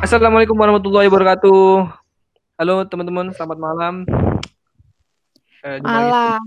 Assalamualaikum 0.00 0.56
warahmatullahi 0.56 1.12
wabarakatuh. 1.12 1.84
Halo 2.56 2.88
teman-teman, 2.88 3.36
selamat 3.36 3.58
malam. 3.60 3.94
Uh, 5.60 5.76
malam. 5.84 6.40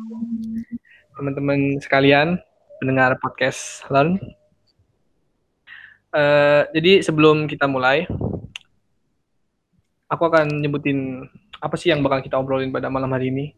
Teman-teman 1.13 1.77
sekalian, 1.77 2.41
pendengar 2.81 3.13
podcast 3.21 3.85
Learn. 3.93 4.17
Uh, 6.09 6.65
jadi 6.73 7.05
sebelum 7.05 7.45
kita 7.45 7.69
mulai, 7.69 8.09
aku 10.09 10.23
akan 10.25 10.49
nyebutin 10.57 11.29
apa 11.61 11.77
sih 11.77 11.93
yang 11.93 12.01
bakal 12.01 12.25
kita 12.25 12.41
obrolin 12.41 12.73
pada 12.73 12.89
malam 12.89 13.13
hari 13.13 13.29
ini. 13.29 13.53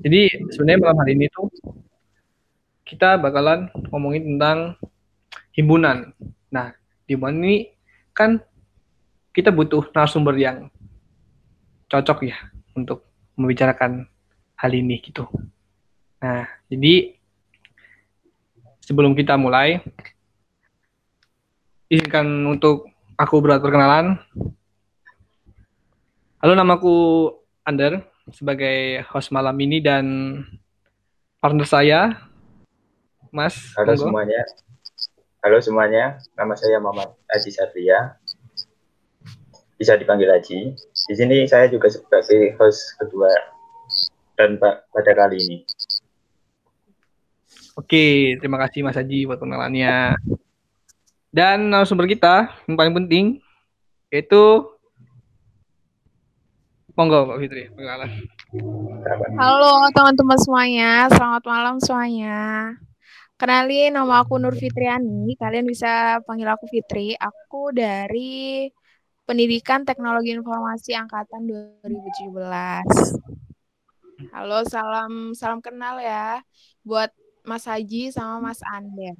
Jadi 0.00 0.48
sebenarnya 0.56 0.88
malam 0.88 0.98
hari 1.04 1.12
ini 1.12 1.28
tuh 1.28 1.52
kita 2.88 3.20
bakalan 3.20 3.68
ngomongin 3.92 4.24
tentang 4.24 4.80
himpunan. 5.52 6.16
Nah, 6.48 6.72
di 7.04 7.12
mana 7.12 7.36
ini 7.44 7.68
kan 8.16 8.40
kita 9.34 9.50
butuh 9.50 9.90
narasumber 9.90 10.38
yang 10.38 10.70
cocok 11.90 12.30
ya 12.30 12.38
untuk 12.78 13.02
membicarakan 13.34 14.06
hal 14.54 14.70
ini 14.70 15.02
gitu. 15.02 15.26
Nah, 16.22 16.46
jadi 16.70 17.18
sebelum 18.78 19.18
kita 19.18 19.34
mulai, 19.34 19.82
izinkan 21.90 22.46
untuk 22.46 22.86
aku 23.18 23.42
berat 23.42 23.58
perkenalan. 23.58 24.22
Halo, 26.38 26.54
namaku 26.54 26.94
Ander 27.66 28.06
sebagai 28.30 29.02
host 29.10 29.34
malam 29.34 29.58
ini 29.58 29.82
dan 29.82 30.06
partner 31.42 31.66
saya, 31.66 32.00
Mas. 33.34 33.74
Halo 33.74 33.98
Monggo. 33.98 34.04
semuanya. 34.14 34.42
Halo 35.44 35.58
semuanya, 35.60 36.04
nama 36.38 36.54
saya 36.54 36.78
Muhammad 36.80 37.18
Aji 37.28 37.50
Satria 37.52 38.16
bisa 39.78 39.98
dipanggil 39.98 40.30
Haji. 40.30 40.74
Di 40.78 41.14
sini 41.14 41.44
saya 41.50 41.66
juga 41.70 41.90
sebagai 41.90 42.54
host 42.58 42.94
kedua 42.98 43.30
dan 44.38 44.58
pada 44.60 45.12
kali 45.14 45.38
ini. 45.38 45.58
Oke, 47.74 48.38
terima 48.38 48.58
kasih 48.62 48.86
Mas 48.86 48.94
Haji 48.94 49.26
buat 49.26 49.42
pengenalannya. 49.42 50.14
Dan 51.34 51.74
narasumber 51.74 52.06
kita 52.06 52.54
yang 52.70 52.78
paling 52.78 52.94
penting 52.94 53.24
yaitu 54.14 54.62
Monggo 56.94 57.26
Pak 57.26 57.42
Fitri, 57.42 57.66
perkenalan. 57.74 58.06
Halo 59.34 59.90
teman-teman 59.90 60.38
semuanya, 60.38 61.10
selamat 61.10 61.42
malam 61.42 61.74
semuanya. 61.82 62.70
Kenalin 63.34 63.98
nama 63.98 64.22
aku 64.22 64.38
Nur 64.38 64.54
Fitriani, 64.54 65.34
kalian 65.34 65.66
bisa 65.66 66.22
panggil 66.22 66.46
aku 66.46 66.70
Fitri. 66.70 67.18
Aku 67.18 67.74
dari 67.74 68.70
Pendidikan 69.24 69.88
Teknologi 69.88 70.36
Informasi 70.36 70.92
Angkatan 70.92 71.48
2017. 71.48 72.44
Halo, 74.36 74.60
salam 74.68 75.32
salam 75.32 75.64
kenal 75.64 75.96
ya 75.96 76.44
buat 76.84 77.08
Mas 77.40 77.64
Haji 77.64 78.12
sama 78.12 78.52
Mas 78.52 78.60
Ander. 78.68 79.16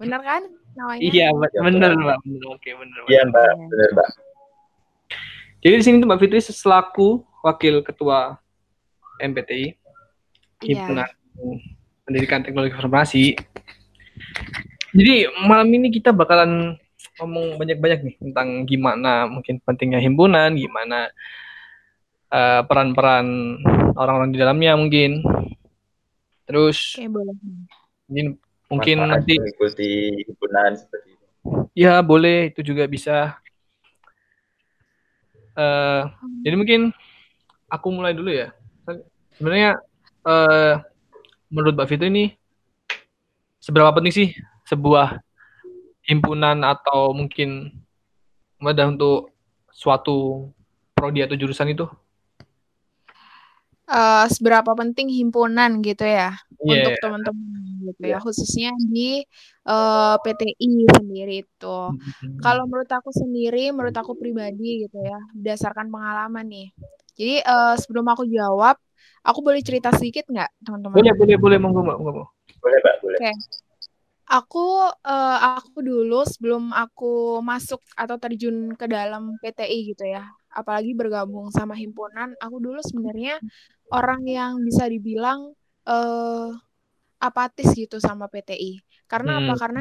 Bener 0.00 0.24
kan 0.24 0.40
namanya? 0.72 1.04
Iya, 1.04 1.36
bener 1.36 1.92
Mbak. 2.00 2.18
Bener, 2.24 2.48
oke, 2.48 2.70
bener. 2.80 2.96
Iya, 3.12 3.20
Mbak. 3.28 3.50
Bener, 3.68 3.88
Mbak. 3.92 4.08
Jadi 5.60 5.74
di 5.76 5.84
sini 5.84 6.00
tuh 6.00 6.08
Mbak 6.08 6.20
Fitri 6.24 6.40
selaku 6.40 7.20
Wakil 7.44 7.84
Ketua 7.84 8.40
MPTI, 9.20 9.76
iya. 10.64 10.80
Himpunan 10.80 11.12
Pendidikan 12.08 12.40
Teknologi 12.40 12.72
Informasi. 12.72 13.36
Jadi 14.96 15.28
malam 15.44 15.68
ini 15.68 15.92
kita 15.92 16.08
bakalan 16.16 16.80
ngomong 17.20 17.56
banyak-banyak 17.56 18.00
nih 18.02 18.16
tentang 18.20 18.68
gimana 18.68 19.30
mungkin 19.30 19.62
pentingnya 19.62 20.02
himpunan, 20.02 20.52
gimana 20.54 21.08
uh, 22.30 22.62
peran-peran 22.66 23.26
orang-orang 23.96 24.30
di 24.34 24.38
dalamnya 24.38 24.72
mungkin. 24.76 25.22
Terus 26.46 26.98
Oke, 26.98 27.10
boleh. 27.10 27.34
Mungkin 28.66 28.96
Manfaat 28.98 29.22
nanti 29.22 29.34
mengikuti 29.38 29.90
himpunan 30.26 30.70
seperti 30.74 31.08
itu. 31.14 31.26
Ya, 31.78 32.02
boleh 32.02 32.50
itu 32.50 32.60
juga 32.66 32.82
bisa. 32.90 33.38
Uh, 35.56 36.10
jadi 36.42 36.58
mungkin 36.58 36.80
aku 37.70 37.88
mulai 37.94 38.12
dulu 38.12 38.30
ya. 38.34 38.50
Sebenarnya 39.38 39.78
uh, 40.26 40.82
menurut 41.50 41.78
Mbak 41.78 41.88
Fitri 41.88 42.08
ini 42.10 42.26
seberapa 43.62 43.90
penting 43.94 44.14
sih 44.14 44.28
sebuah 44.66 45.22
himpunan 46.06 46.62
atau 46.62 47.10
mungkin 47.12 47.74
ada 48.62 48.88
untuk 48.88 49.34
suatu 49.74 50.48
prodi 50.96 51.20
atau 51.20 51.36
jurusan 51.36 51.74
itu? 51.74 51.84
Uh, 53.86 54.26
seberapa 54.26 54.74
penting 54.74 55.06
himpunan 55.06 55.78
gitu 55.78 56.02
ya 56.02 56.34
yeah. 56.58 56.90
untuk 56.90 56.98
teman-teman 56.98 57.86
gitu 57.86 58.02
ya 58.02 58.18
khususnya 58.18 58.74
di 58.82 59.22
uh, 59.62 60.18
eh, 60.18 60.26
PTI 60.26 60.70
sendiri 60.90 61.46
itu. 61.46 61.78
Mm-hmm. 61.94 62.42
Kalau 62.42 62.66
menurut 62.66 62.90
aku 62.90 63.14
sendiri, 63.14 63.70
menurut 63.70 63.94
aku 63.94 64.18
pribadi 64.18 64.90
gitu 64.90 64.98
ya, 64.98 65.22
berdasarkan 65.38 65.86
pengalaman 65.86 66.50
nih. 66.50 66.68
Jadi 67.14 67.46
uh, 67.46 67.78
sebelum 67.78 68.10
aku 68.10 68.26
jawab, 68.26 68.74
aku 69.22 69.38
boleh 69.38 69.62
cerita 69.62 69.94
sedikit 69.94 70.26
nggak 70.26 70.50
teman-teman? 70.66 70.96
Boleh 70.98 71.14
boleh 71.14 71.36
boleh 71.38 71.58
monggo 71.62 71.86
monggo. 71.86 72.24
Boleh 72.58 72.78
mbak 72.82 72.94
boleh. 73.06 73.18
Oke. 73.22 73.30
Okay. 73.30 73.34
Aku 74.26 74.90
uh, 74.90 75.38
aku 75.54 75.86
dulu 75.86 76.26
sebelum 76.26 76.74
aku 76.74 77.38
masuk 77.46 77.78
atau 77.94 78.18
terjun 78.18 78.74
ke 78.74 78.90
dalam 78.90 79.38
PTI 79.38 79.94
gitu 79.94 80.02
ya, 80.02 80.26
apalagi 80.50 80.98
bergabung 80.98 81.54
sama 81.54 81.78
himpunan, 81.78 82.34
aku 82.42 82.58
dulu 82.58 82.82
sebenarnya 82.82 83.38
orang 83.94 84.26
yang 84.26 84.58
bisa 84.66 84.90
dibilang 84.90 85.54
uh, 85.86 86.50
apatis 87.22 87.70
gitu 87.70 88.02
sama 88.02 88.26
PTI. 88.26 88.82
Karena 89.06 89.38
apa? 89.38 89.54
Hmm. 89.54 89.60
Karena 89.62 89.80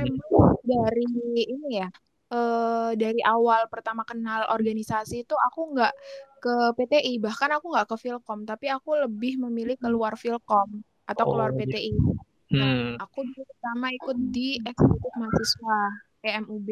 dari 0.62 1.10
ini 1.42 1.82
ya, 1.82 1.90
uh, 2.30 2.94
dari 2.94 3.26
awal 3.26 3.66
pertama 3.66 4.06
kenal 4.06 4.46
organisasi 4.54 5.26
itu 5.26 5.34
aku 5.34 5.74
nggak 5.74 5.94
ke 6.38 6.56
PTI, 6.78 7.18
bahkan 7.18 7.50
aku 7.58 7.74
nggak 7.74 7.90
ke 7.90 7.96
Filkom, 7.98 8.46
tapi 8.46 8.70
aku 8.70 8.94
lebih 9.10 9.42
memilih 9.42 9.82
keluar 9.82 10.14
Filkom 10.14 10.86
atau 11.10 11.24
keluar 11.26 11.50
oh, 11.50 11.58
PTI. 11.58 11.98
Hmm. 12.56 12.96
aku 13.02 13.20
pertama 13.36 13.88
ikut 13.92 14.18
di 14.32 14.60
eksekutif 14.64 15.14
mahasiswa 15.20 15.80
EMUB. 16.26 16.70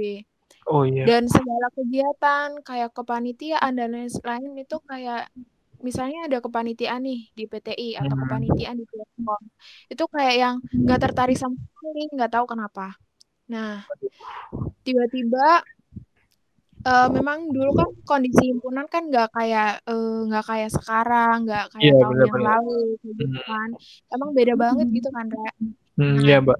Oh 0.72 0.88
iya. 0.88 1.04
Dan 1.04 1.28
segala 1.28 1.68
kegiatan 1.76 2.64
kayak 2.64 2.96
kepanitiaan 2.96 3.74
dan 3.76 3.92
lain-lain 3.92 4.52
itu 4.64 4.78
kayak 4.88 5.28
misalnya 5.84 6.32
ada 6.32 6.40
kepanitiaan 6.40 7.04
nih 7.04 7.28
di 7.36 7.44
PTI 7.44 8.00
atau 8.00 8.16
hmm. 8.16 8.22
kepanitiaan 8.24 8.76
di 8.80 8.86
Telkom. 8.88 9.44
Itu 9.92 10.04
kayak 10.08 10.36
yang 10.40 10.56
nggak 10.64 11.00
tertarik 11.04 11.36
sama 11.36 11.60
sekali, 11.60 12.02
nggak 12.16 12.32
tahu 12.32 12.46
kenapa. 12.48 12.96
Nah, 13.52 13.84
tiba-tiba 14.88 15.68
uh, 16.84 17.08
memang 17.10 17.52
dulu 17.52 17.72
kan 17.76 17.90
kondisi 18.04 18.52
himpunan 18.52 18.86
kan 18.88 19.08
nggak 19.08 19.32
kayak 19.34 19.82
uh, 19.88 20.28
nggak 20.28 20.46
kayak 20.46 20.70
sekarang, 20.72 21.48
nggak 21.48 21.66
kayak 21.74 21.92
yeah, 21.92 22.00
tahun 22.00 22.16
bener, 22.16 22.28
yang 22.28 22.44
lalu, 22.44 22.82
gitu 23.04 23.24
hmm. 23.26 23.44
kan. 23.48 23.70
Emang 24.12 24.30
beda 24.36 24.54
banget 24.56 24.88
gitu 24.92 25.10
kan, 25.12 25.26
Re. 25.32 25.52
Hmm, 25.94 26.18
iya, 26.22 26.38
Mbak. 26.44 26.60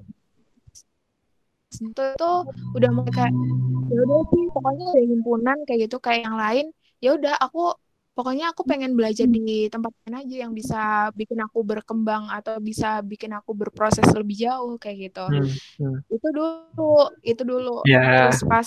Itu 1.74 2.04
tuh 2.14 2.38
udah 2.76 2.90
mulai 2.94 3.12
kayak 3.12 3.34
ya 3.90 3.98
udah 4.00 4.20
sih 4.32 4.44
pokoknya 4.50 4.84
dari 4.94 5.06
himpunan 5.10 5.58
kayak 5.68 5.80
gitu 5.88 5.96
kayak 6.00 6.24
yang 6.24 6.38
lain 6.38 6.66
ya 7.02 7.10
udah 7.14 7.34
aku 7.36 7.76
pokoknya 8.14 8.54
aku 8.54 8.62
pengen 8.62 8.94
belajar 8.94 9.26
di 9.26 9.66
tempat 9.66 9.90
lain 10.06 10.22
aja 10.22 10.36
yang 10.46 10.52
bisa 10.54 11.10
bikin 11.18 11.42
aku 11.42 11.66
berkembang 11.66 12.30
atau 12.30 12.62
bisa 12.62 13.02
bikin 13.02 13.34
aku 13.34 13.52
berproses 13.52 14.06
lebih 14.14 14.46
jauh 14.48 14.78
kayak 14.78 15.10
gitu 15.10 15.26
hmm, 15.26 15.50
hmm. 15.82 15.98
itu 16.08 16.28
dulu 16.30 17.10
itu 17.26 17.42
dulu 17.42 17.82
yeah. 17.84 18.30
terus 18.30 18.40
pas 18.46 18.66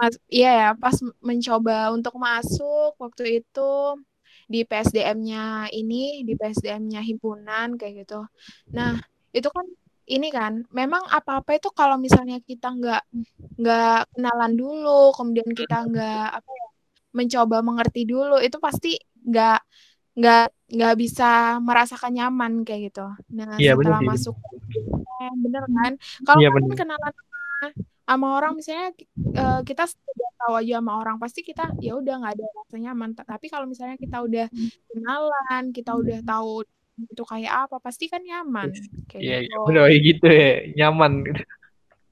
Mas, 0.00 0.14
iya 0.32 0.50
ya, 0.60 0.68
pas 0.82 0.96
mencoba 1.20 1.92
untuk 1.92 2.14
masuk 2.16 2.96
waktu 2.96 3.44
itu 3.44 3.60
di 4.52 4.64
PSDM-nya 4.64 5.68
ini, 5.76 6.24
di 6.24 6.32
PSDM-nya 6.40 7.00
himpunan 7.04 7.76
kayak 7.78 7.94
gitu. 8.02 8.24
Nah, 8.72 8.96
itu 9.36 9.48
kan 9.52 9.66
ini 10.10 10.26
kan, 10.32 10.52
memang 10.72 11.04
apa-apa 11.06 11.50
itu 11.60 11.68
kalau 11.70 12.00
misalnya 12.00 12.40
kita 12.42 12.72
nggak 12.72 13.02
nggak 13.60 13.98
kenalan 14.16 14.52
dulu, 14.56 15.12
kemudian 15.14 15.50
kita 15.52 15.76
nggak 15.86 16.26
apa 16.40 16.50
ya, 16.50 16.68
mencoba 17.14 17.56
mengerti 17.60 18.02
dulu, 18.08 18.40
itu 18.40 18.56
pasti 18.56 18.96
nggak 19.28 19.58
nggak 20.18 20.44
nggak 20.74 20.94
bisa 20.98 21.60
merasakan 21.62 22.12
nyaman 22.16 22.52
kayak 22.66 22.90
gitu. 22.90 23.06
Nah, 23.36 23.54
iya, 23.60 23.78
setelah 23.78 24.00
bener, 24.02 24.10
masuk, 24.16 24.34
eh, 25.22 25.32
bener 25.44 25.62
kan? 25.68 25.92
Kalau 26.26 26.40
iya, 26.40 26.48
kenalan 26.74 27.12
sama 28.10 28.26
orang 28.42 28.58
misalnya 28.58 28.90
uh, 29.38 29.60
kita 29.62 29.86
sudah 29.86 30.30
tahu 30.42 30.54
aja 30.58 30.82
sama 30.82 30.92
orang 30.98 31.16
pasti 31.22 31.46
kita 31.46 31.70
ya 31.78 31.94
udah 31.94 32.14
nggak 32.18 32.34
ada 32.34 32.46
rasa 32.58 32.76
nyaman 32.82 33.10
tapi 33.14 33.46
kalau 33.46 33.70
misalnya 33.70 33.94
kita 33.94 34.18
udah 34.18 34.46
kenalan 34.90 35.64
kita 35.70 35.94
udah 35.94 36.18
tahu 36.26 36.66
itu 37.00 37.22
kayak 37.24 37.52
apa 37.70 37.76
pasti 37.80 38.10
kan 38.10 38.20
nyaman 38.20 38.74
kayak 39.08 39.22
yeah, 39.22 39.40
gitu. 39.40 39.70
Iya, 39.72 39.98
gitu 40.02 40.26
ya, 40.28 40.50
nyaman 40.76 41.12
gitu. 41.24 41.42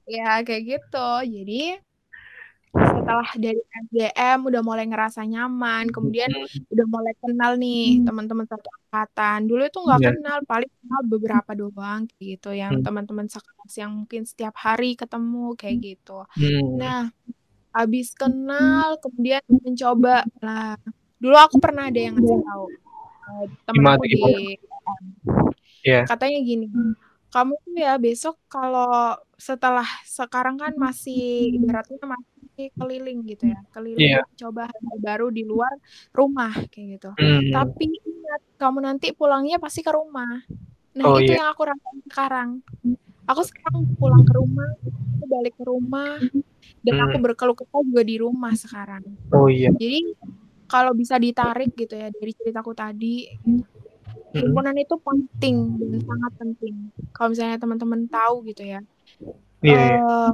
Ya 0.09 0.41
kayak 0.41 0.63
gitu. 0.65 1.09
Jadi 1.29 1.77
setelah 2.69 3.29
dari 3.33 3.57
SDM 3.89 4.45
udah 4.45 4.61
mulai 4.61 4.85
ngerasa 4.85 5.25
nyaman, 5.25 5.89
kemudian 5.89 6.29
Hmm. 6.29 6.69
udah 6.69 6.85
mulai 6.85 7.13
kenal 7.17 7.51
nih 7.57 8.05
teman-teman 8.05 8.45
satu 8.45 8.69
angkatan. 8.69 9.49
Dulu 9.49 9.61
itu 9.65 9.79
nggak 9.81 9.99
Iya. 9.99 10.09
kenal, 10.13 10.37
paling 10.45 10.71
kenal 10.77 11.01
beberapa 11.09 11.51
doang 11.57 12.01
gitu, 12.21 12.53
yang 12.53 12.79
Hmm. 12.79 12.85
teman-teman 12.85 13.25
sekelas 13.25 13.73
yang 13.73 13.91
mungkin 13.93 14.21
setiap 14.29 14.53
hari 14.55 14.93
ketemu 14.93 15.57
kayak 15.57 15.77
gitu. 15.81 16.23
Hmm. 16.29 16.77
Nah, 16.77 17.01
habis 17.73 18.13
kenal 18.13 18.97
kemudian 19.01 19.41
mencoba 19.49 20.25
lah. 20.41 20.77
Dulu 21.17 21.35
aku 21.35 21.57
pernah 21.57 21.89
ada 21.89 21.99
yang 21.99 22.15
ngasih 22.17 22.39
tahu 22.45 22.65
eh, 23.29 23.45
tuh, 23.65 24.05
di. 24.05 24.57
Iya. 25.85 26.01
Katanya 26.05 26.39
gini, 26.43 26.65
kamu 27.29 27.53
tuh 27.61 27.75
ya 27.77 27.93
besok 27.95 28.35
kalau 28.47 29.13
setelah 29.37 29.85
sekarang 30.03 30.57
kan 30.57 30.73
masih 30.75 31.53
ibaratnya 31.55 31.97
masih 32.03 32.73
keliling 32.75 33.23
gitu 33.23 33.47
ya, 33.47 33.59
keliling 33.71 34.17
Iya. 34.17 34.23
coba 34.35 34.67
hal 34.67 34.97
baru 34.99 35.29
di 35.29 35.45
luar 35.45 35.71
rumah 36.11 36.51
kayak 36.67 36.99
gitu. 36.99 37.09
Hmm. 37.15 37.53
Tapi 37.53 37.85
ingat, 37.87 38.41
kamu 38.57 38.79
nanti 38.83 39.13
pulangnya 39.13 39.57
pasti 39.57 39.79
ke 39.79 39.93
rumah. 39.93 40.41
Nah, 40.97 41.05
Oh 41.05 41.21
itu 41.21 41.31
iya. 41.31 41.45
yang 41.45 41.49
aku 41.53 41.61
rasain 41.63 41.99
sekarang. 42.03 42.49
Aku 43.25 43.41
sekarang 43.45 43.85
pulang 43.95 44.25
ke 44.25 44.33
rumah, 44.35 44.69
aku 45.15 45.25
balik 45.29 45.53
ke 45.55 45.63
rumah, 45.63 46.17
dan 46.81 46.95
aku 46.99 47.15
Hmm. 47.15 47.25
berkeluh 47.29 47.55
kesah 47.55 47.81
juga 47.85 48.01
di 48.01 48.15
rumah 48.17 48.53
sekarang. 48.57 49.05
Oh 49.31 49.45
iya. 49.47 49.69
Jadi 49.69 50.17
kalau 50.65 50.91
bisa 50.91 51.15
ditarik 51.15 51.71
gitu 51.73 51.93
ya 51.93 52.09
dari 52.09 52.33
ceritaku 52.33 52.73
tadi, 52.73 53.29
Hmm. 53.45 53.61
Himpunan 54.33 54.75
itu 54.77 54.95
penting 55.01 55.55
dan 55.79 55.91
sangat 56.05 56.31
penting. 56.41 56.75
Kalau 57.15 57.27
misalnya 57.33 57.57
teman-teman 57.61 58.01
tahu 58.09 58.35
gitu 58.49 58.63
ya, 58.65 58.79
Iya, 59.65 59.79
iya. 59.91 59.97
eh, 59.97 60.29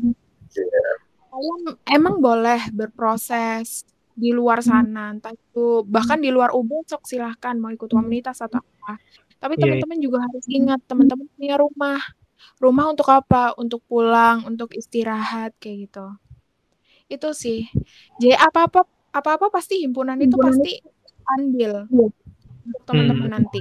kalian 1.32 1.62
emang 1.90 2.16
boleh 2.24 2.60
berproses 2.72 3.84
di 4.16 4.32
luar 4.32 4.64
sana, 4.64 5.12
entah 5.12 5.34
itu 5.36 5.84
bahkan 5.84 6.20
di 6.24 6.32
luar 6.32 6.56
UB 6.56 6.72
sok 6.88 7.04
silahkan 7.04 7.56
mau 7.60 7.72
ikut 7.76 7.92
komunitas 7.92 8.40
atau 8.40 8.60
apa. 8.64 8.96
Tapi 9.42 9.54
Iya, 9.60 9.62
teman-teman 9.68 10.00
juga 10.00 10.18
harus 10.26 10.46
ingat 10.48 10.80
teman-teman 10.88 11.28
punya 11.36 11.56
rumah. 11.60 12.00
Rumah 12.64 12.86
untuk 12.96 13.08
apa? 13.12 13.52
Untuk 13.60 13.82
pulang, 13.90 14.48
untuk 14.48 14.72
istirahat 14.80 15.52
kayak 15.60 15.78
gitu. 15.92 16.06
Itu 17.12 17.30
sih. 17.36 17.70
Jadi 18.22 18.34
apa-apa 18.38 18.88
apa-apa 19.16 19.48
pasti 19.54 19.84
himpunan 19.84 20.20
itu 20.20 20.36
pasti 20.36 20.82
andil 21.26 21.88
untuk 21.92 22.14
teman-teman 22.86 23.28
Hmm. 23.28 23.36
nanti. 23.42 23.60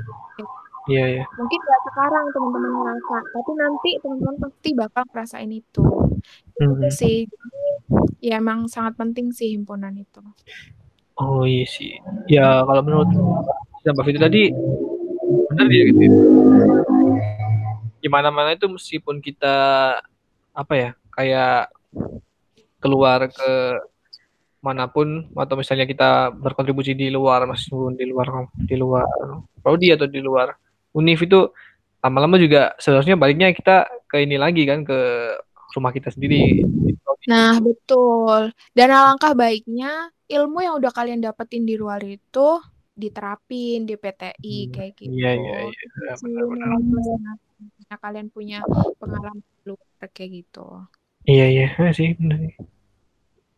Iya, 0.85 1.05
iya. 1.17 1.25
Mungkin 1.41 1.59
nggak 1.65 1.81
sekarang 1.89 2.25
teman-teman 2.37 2.73
ngerasa, 2.77 3.17
tapi 3.33 3.51
nanti 3.56 3.91
teman-teman 4.05 4.37
pasti 4.37 4.69
bakal 4.77 5.03
ngerasain 5.09 5.53
itu. 5.53 5.85
Itu 6.61 6.61
Hmm. 6.61 6.93
sih. 6.93 7.25
Jadi, 7.25 7.61
ya 8.21 8.37
emang 8.37 8.69
sangat 8.69 8.97
penting 8.97 9.33
sih 9.33 9.56
himpunan 9.56 9.97
itu. 9.97 10.21
Oh 11.17 11.47
iya 11.47 11.65
sih. 11.65 11.97
Ya 12.29 12.61
kalau 12.65 12.83
menurut 12.83 13.09
Mbak 13.85 14.05
Fitri 14.05 14.21
tadi 14.21 14.43
benar 15.49 15.69
ya 15.69 15.83
gitu. 15.89 16.05
Gimana 18.00 18.29
mana 18.29 18.53
itu 18.53 18.69
meskipun 18.69 19.25
kita 19.25 19.57
apa 20.53 20.73
ya 20.77 20.91
kayak 21.11 21.73
keluar 22.77 23.25
ke 23.33 23.53
mana 24.64 24.88
pun 24.88 25.28
atau 25.37 25.61
misalnya 25.61 25.84
kita 25.84 26.32
berkontribusi 26.32 26.96
di 26.96 27.12
luar 27.12 27.44
meskipun 27.44 27.93
di 28.00 28.08
luar 28.08 28.49
di 28.56 28.76
luar 28.81 29.05
prodi 29.61 29.93
atau 29.93 30.08
di 30.08 30.25
luar 30.25 30.56
univ 30.96 31.20
itu 31.20 31.52
lama-lama 32.00 32.40
juga 32.40 32.72
seharusnya 32.81 33.20
baliknya 33.20 33.52
kita 33.52 33.84
ke 34.08 34.25
ini 34.25 34.40
lagi 34.40 34.64
kan 34.64 34.81
ke 34.88 34.99
rumah 35.76 35.93
kita 35.93 36.08
sendiri. 36.12 36.64
Nah, 37.25 37.56
betul. 37.58 38.52
Dan 38.76 38.93
alangkah 38.93 39.32
baiknya 39.32 40.12
ilmu 40.28 40.61
yang 40.61 40.76
udah 40.78 40.93
kalian 40.93 41.25
dapetin 41.25 41.64
di 41.64 41.75
luar 41.75 42.00
itu 42.05 42.61
diterapin 42.94 43.88
di 43.88 43.99
PTI 43.99 44.56
kayak 44.70 44.93
gitu. 44.94 45.11
Iya 45.11 45.31
iya 45.34 45.58
iya 45.66 46.12
benar-benar. 46.20 47.37
kalian 47.99 48.28
punya 48.31 48.62
pengalaman 49.00 49.43
luar 49.66 50.08
kayak 50.12 50.44
gitu. 50.44 50.84
Iya 51.26 51.46
iya 51.50 51.66
iya 51.75 51.90
sih 51.96 52.14
benar. 52.20 52.38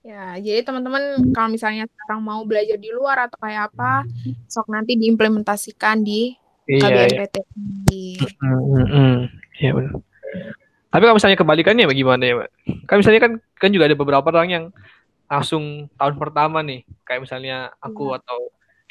Ya, 0.07 0.39
jadi 0.39 0.63
teman-teman 0.63 1.35
kalau 1.35 1.51
misalnya 1.51 1.91
sekarang 1.91 2.23
mau 2.23 2.47
belajar 2.47 2.79
di 2.79 2.95
luar 2.95 3.27
atau 3.27 3.43
kayak 3.43 3.75
apa, 3.75 4.07
sok 4.47 4.71
nanti 4.71 4.95
diimplementasikan 4.95 5.99
di 6.07 6.31
Iya 6.67 7.07
iya. 7.11 7.27
Hmm, 8.43 8.59
hmm, 8.59 8.87
hmm. 8.87 9.17
Iya 9.59 9.71
benar. 9.75 9.93
Tapi 10.91 11.03
kalau 11.03 11.17
misalnya 11.19 11.39
kebalikannya 11.39 11.87
bagaimana 11.91 12.23
ya, 12.23 12.35
Mbak? 12.39 12.51
Kan 12.87 12.97
misalnya 13.03 13.21
kan 13.23 13.33
kan 13.59 13.71
juga 13.75 13.87
ada 13.87 13.99
beberapa 13.99 14.27
orang 14.31 14.51
yang 14.51 14.65
langsung 15.27 15.91
tahun 15.99 16.15
pertama 16.23 16.63
nih, 16.63 16.87
kayak 17.03 17.23
misalnya 17.27 17.75
aku 17.83 18.15
Iya. 18.15 18.19
atau 18.23 18.39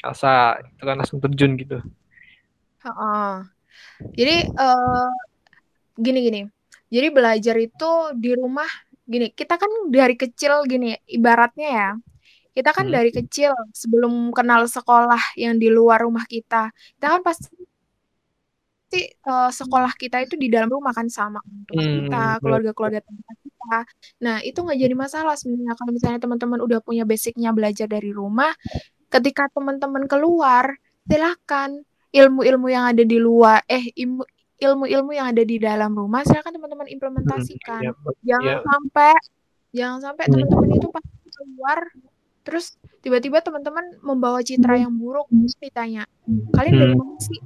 Elsa 0.04 0.34
itu 0.60 0.82
kan 0.84 0.96
langsung 1.00 1.20
terjun 1.20 1.52
gitu. 1.56 1.80
Heeh. 2.84 3.32
Jadi 4.16 4.36
eh 4.52 5.08
gini 5.96 6.18
gini. 6.24 6.40
Jadi 6.86 7.08
belajar 7.10 7.56
itu 7.58 7.90
di 8.14 8.30
rumah 8.36 8.68
gini, 9.12 9.26
kita 9.40 9.54
kan 9.62 9.70
dari 9.96 10.14
kecil 10.22 10.52
gini, 10.70 10.86
ibaratnya 11.16 11.68
ya. 11.80 11.88
Kita 12.56 12.70
kan 12.76 12.86
Hmm. 12.86 12.94
dari 12.96 13.10
kecil 13.18 13.52
sebelum 13.82 14.12
kenal 14.36 14.62
sekolah 14.76 15.22
yang 15.42 15.54
di 15.62 15.68
luar 15.76 15.98
rumah 16.06 16.24
kita, 16.34 16.72
kita 16.96 17.06
kan 17.14 17.22
pasti 17.28 17.54
eh, 18.94 19.50
sekolah 19.58 19.92
kita 19.98 20.16
itu 20.24 20.34
di 20.38 20.48
dalam 20.52 20.68
rumah 20.72 20.92
kan 20.96 21.06
sama 21.10 21.38
orang 21.42 21.64
tua 21.68 21.82
Hmm, 21.82 21.90
kita, 21.90 22.16
betul. 22.40 22.40
keluarga-keluarga 22.42 23.00
terdekat 23.04 23.36
kita. 23.44 23.76
Nah, 24.24 24.36
itu 24.46 24.58
nggak 24.64 24.78
jadi 24.84 24.94
masalah 24.96 25.34
sebenarnya 25.40 25.74
kalau 25.78 25.90
misalnya 25.96 26.20
teman-teman 26.24 26.58
udah 26.66 26.78
punya 26.86 27.04
basicnya 27.04 27.50
belajar 27.56 27.86
dari 27.90 28.10
rumah, 28.14 28.50
ketika 29.12 29.48
teman-teman 29.54 30.04
keluar, 30.10 30.66
silakan 31.08 31.82
ilmu-ilmu 32.14 32.68
yang 32.72 32.84
ada 32.92 33.04
di 33.06 33.18
luar, 33.22 33.62
eh 33.70 33.84
ilmu 34.02 34.22
ilmu-ilmu 34.56 35.12
yang 35.12 35.28
ada 35.28 35.42
di 35.42 35.56
dalam 35.56 35.92
rumah, 35.92 36.24
silakan 36.24 36.52
teman-teman 36.52 36.86
Hmm, 36.86 36.94
implementasikan. 36.96 37.80
iya, 37.82 37.92
be- 37.92 38.16
Jangan 38.22 38.56
iya. 38.56 38.64
sampai 38.64 39.12
jangan 39.70 39.98
sampai 40.02 40.24
Hmm. 40.24 40.32
teman-teman 40.32 40.68
itu 40.72 40.88
pas 40.88 41.04
keluar 41.36 41.78
terus 42.40 42.66
tiba-tiba 43.02 43.42
teman-teman 43.42 43.84
membawa 44.00 44.40
citra 44.40 44.78
yang 44.78 44.94
buruk 44.94 45.26
ditanya 45.58 46.06
kalian 46.54 46.74
dari 46.74 46.92
Hmm. 46.94 47.02
mana 47.02 47.18
sih 47.18 47.40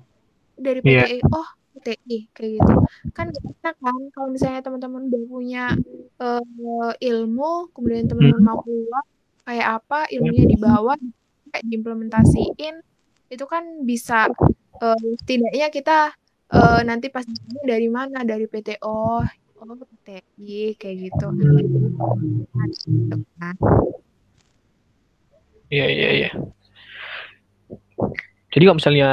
dari 0.54 0.78
Iya. 0.80 1.02
PTI 1.08 1.18
oh 1.26 1.48
PTI 1.74 2.18
kayak 2.30 2.50
gitu 2.54 2.72
kan 3.10 3.26
enak 3.32 3.74
kan 3.80 3.96
kalau 4.12 4.28
misalnya 4.28 4.60
teman-teman 4.60 5.08
udah 5.08 5.22
punya 5.26 5.64
eh, 6.20 6.42
ilmu 7.00 7.72
kemudian 7.72 8.06
teman-teman 8.06 8.38
Hmm. 8.38 8.46
mau 8.46 8.60
keluar 8.60 9.02
kayak 9.42 9.68
apa 9.80 9.98
ilmunya 10.12 10.44
dibawa 10.46 10.94
kayak 11.50 11.64
diimplementasiin 11.66 12.74
itu 13.26 13.44
kan 13.48 13.64
bisa 13.82 14.28
eh, 14.78 15.00
setidaknya 15.18 15.68
kita 15.68 15.98
eh, 16.50 16.80
nanti 16.86 17.06
pas 17.10 17.26
dari 17.66 17.88
mana 17.90 18.26
dari 18.26 18.46
PT 18.50 18.82
oh 18.82 19.22
PTI 19.60 20.74
kayak 20.80 20.96
gitu. 20.96 21.26
Iya 25.70 25.86
iya 25.86 26.08
iya. 26.16 26.30
Jadi 28.50 28.62
kalau 28.66 28.78
misalnya 28.80 29.10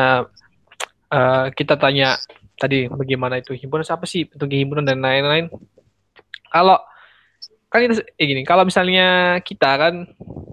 eh, 1.14 1.46
kita 1.54 1.76
tanya 1.78 2.18
tadi 2.58 2.90
bagaimana 2.90 3.38
itu 3.38 3.54
himpunan 3.54 3.86
apa 3.86 4.06
sih 4.10 4.26
bentuk 4.26 4.50
himpunan 4.50 4.88
dan 4.88 5.04
lain-lain. 5.04 5.52
Kalau 6.50 6.82
kan 7.70 7.84
kita 7.84 8.02
eh, 8.18 8.26
gini, 8.26 8.42
kalau 8.48 8.66
misalnya 8.66 9.38
kita 9.44 9.70
kan 9.78 9.94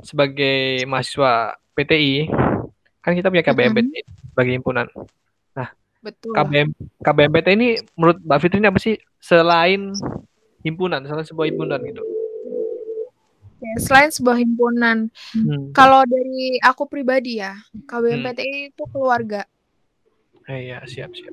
sebagai 0.04 0.84
mahasiswa 0.84 1.56
PTI 1.72 2.28
kan 3.00 3.16
kita 3.16 3.32
punya 3.32 3.44
KBMPT 3.46 3.92
sebagai 4.34 4.52
himpunan. 4.60 4.86
Betul 6.04 6.36
KBM 6.36 6.68
KBMPT 7.00 7.48
ini 7.56 7.68
menurut 7.96 8.20
Mbak 8.20 8.38
Fitri 8.38 8.58
ini 8.60 8.68
apa 8.68 8.76
sih 8.76 8.94
selain 9.16 9.96
himpunan, 10.60 11.00
selain 11.02 11.24
sebuah 11.24 11.46
himpunan 11.48 11.80
gitu. 11.80 12.04
Selain 13.80 14.12
sebuah 14.12 14.36
himpunan 14.36 15.08
Hmm. 15.32 15.72
kalau 15.72 16.04
dari 16.04 16.60
aku 16.60 16.84
pribadi 16.84 17.40
ya 17.40 17.56
KBMPTI 17.88 18.70
itu 18.70 18.84
keluarga 18.92 19.48
Eh, 20.44 20.68
iya, 20.68 20.84
siap 20.84 21.16
siap. 21.16 21.32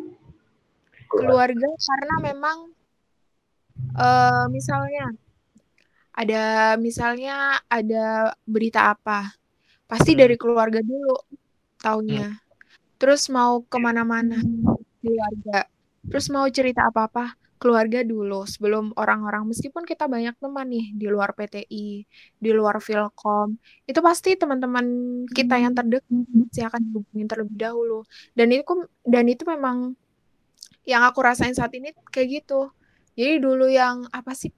keluarga 1.12 1.68
karena 1.68 2.16
memang 2.24 2.58
eh 3.92 4.46
misalnya 4.48 5.12
ada 6.12 6.44
misalnya 6.76 7.36
ada 7.68 8.32
berita 8.48 8.96
apa 8.96 9.36
pasti 9.86 10.16
Hmm. 10.16 10.22
dari 10.24 10.36
keluarga 10.40 10.80
dulu 10.80 11.20
taunya 11.78 12.32
terus 13.02 13.26
mau 13.34 13.66
ke 13.66 13.78
mana-mana? 13.82 14.38
Keluarga. 15.02 15.66
Terus 16.06 16.30
mau 16.30 16.46
cerita 16.54 16.86
apa-apa? 16.86 17.34
Keluarga 17.58 18.06
dulu 18.06 18.46
sebelum 18.46 18.94
orang-orang. 18.94 19.50
Meskipun 19.50 19.90
kita 19.90 20.06
banyak 20.06 20.38
teman 20.38 20.70
nih 20.70 20.94
di 20.94 21.10
luar 21.10 21.34
PTI 21.34 22.06
di 22.38 22.52
luar 22.54 22.78
Filkom 22.78 23.58
itu 23.90 24.00
pasti 24.06 24.38
teman-teman 24.38 24.86
kita 25.34 25.58
yang 25.58 25.74
terdekat 25.74 26.06
pasti 26.46 26.62
akan 26.62 26.82
dihubungin 26.86 27.26
terlebih 27.26 27.58
dahulu. 27.58 28.00
Dan 28.38 28.54
itu 28.54 28.86
dan 29.02 29.26
itu 29.26 29.44
memang 29.50 29.98
yang 30.86 31.02
aku 31.06 31.26
rasain 31.26 31.58
saat 31.58 31.74
ini 31.74 31.90
kayak 32.14 32.46
gitu. 32.46 32.70
Jadi 33.18 33.42
dulu 33.42 33.66
yang 33.66 34.06
apa 34.14 34.34
sih 34.38 34.54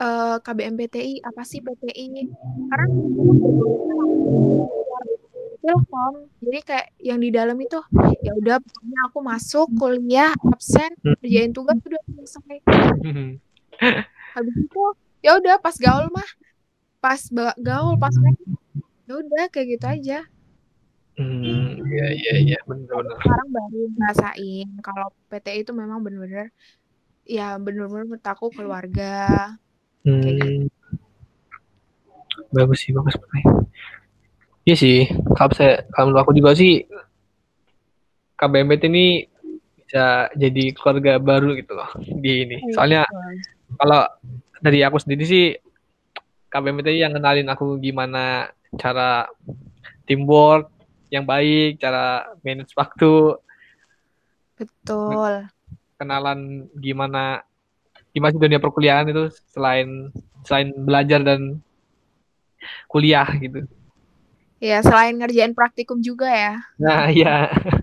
uh, 0.00 0.40
KBMPTI 0.40 1.24
apa 1.24 1.44
sih 1.44 1.60
PTI 1.60 2.28
karena 2.72 2.86
Ilkom 5.62 6.14
jadi 6.42 6.58
kayak 6.66 6.86
yang 6.98 7.18
di 7.22 7.30
dalam 7.30 7.54
itu 7.62 7.78
ya 8.22 8.34
udah 8.34 8.58
pokoknya 8.58 9.00
aku 9.10 9.18
masuk 9.22 9.66
kuliah 9.78 10.34
absen 10.50 10.90
kerjain 11.22 11.54
tugas 11.54 11.78
udah 11.78 12.02
selesai 12.10 12.58
habis 14.34 14.54
itu 14.58 14.84
ya 15.22 15.38
udah 15.38 15.56
pas 15.62 15.76
gaul 15.78 16.10
mah 16.10 16.30
pas 16.98 17.22
gaul 17.58 17.94
pas 17.98 18.14
ya 19.06 19.14
udah 19.18 19.44
kayak 19.50 19.78
gitu 19.78 19.86
aja 19.86 20.20
Hmm, 21.12 21.76
iya 21.92 22.06
iya 22.16 22.34
iya 22.40 22.58
benar-benar. 22.64 23.20
Sekarang 23.20 23.48
baru 23.52 23.80
ngerasain 24.00 24.68
kalau 24.80 25.12
PT 25.28 25.46
itu 25.60 25.72
memang 25.76 26.00
benar-benar 26.00 26.48
ya 27.28 27.60
benar-benar 27.60 28.08
menurut 28.08 28.24
aku 28.24 28.48
keluarga. 28.48 29.52
Hmm. 30.08 30.24
Kayak 30.24 30.34
gitu. 30.40 30.88
Bagus 32.56 32.78
sih, 32.80 32.96
bagus 32.96 33.12
banget. 33.20 33.44
Iya 34.62 34.76
sih, 34.78 35.10
kalau 35.34 35.52
saya 35.58 35.82
kalau 35.90 36.14
aku 36.14 36.30
juga 36.38 36.54
sih 36.54 36.86
KBMPT 38.38 38.86
ini 38.86 39.26
bisa 39.82 40.30
jadi 40.38 40.70
keluarga 40.72 41.18
baru 41.18 41.58
gitu 41.58 41.74
loh 41.74 41.90
di 41.98 42.46
ini. 42.46 42.56
Iya, 42.62 42.74
Soalnya 42.78 43.02
kalau 43.74 44.06
dari 44.62 44.86
aku 44.86 45.02
sendiri 45.02 45.24
sih 45.26 45.46
KBMPT 46.46 46.94
yang 46.94 47.18
kenalin 47.18 47.50
aku 47.50 47.74
gimana 47.82 48.54
cara 48.78 49.26
teamwork, 50.06 50.70
yang 51.10 51.26
baik, 51.26 51.82
cara 51.82 52.30
manage 52.46 52.70
waktu. 52.78 53.34
Betul. 54.54 55.50
Kenalan 55.98 56.70
gimana 56.78 57.42
gimana 58.14 58.32
dunia 58.38 58.62
perkuliahan 58.62 59.10
itu 59.10 59.26
selain 59.50 60.14
selain 60.46 60.70
belajar 60.70 61.18
dan 61.26 61.58
kuliah 62.86 63.26
gitu. 63.42 63.66
Ya, 64.62 64.78
selain 64.78 65.18
ngerjain 65.18 65.58
praktikum 65.58 65.98
juga 65.98 66.30
ya. 66.30 66.62
Nah, 66.78 67.10
iya. 67.10 67.50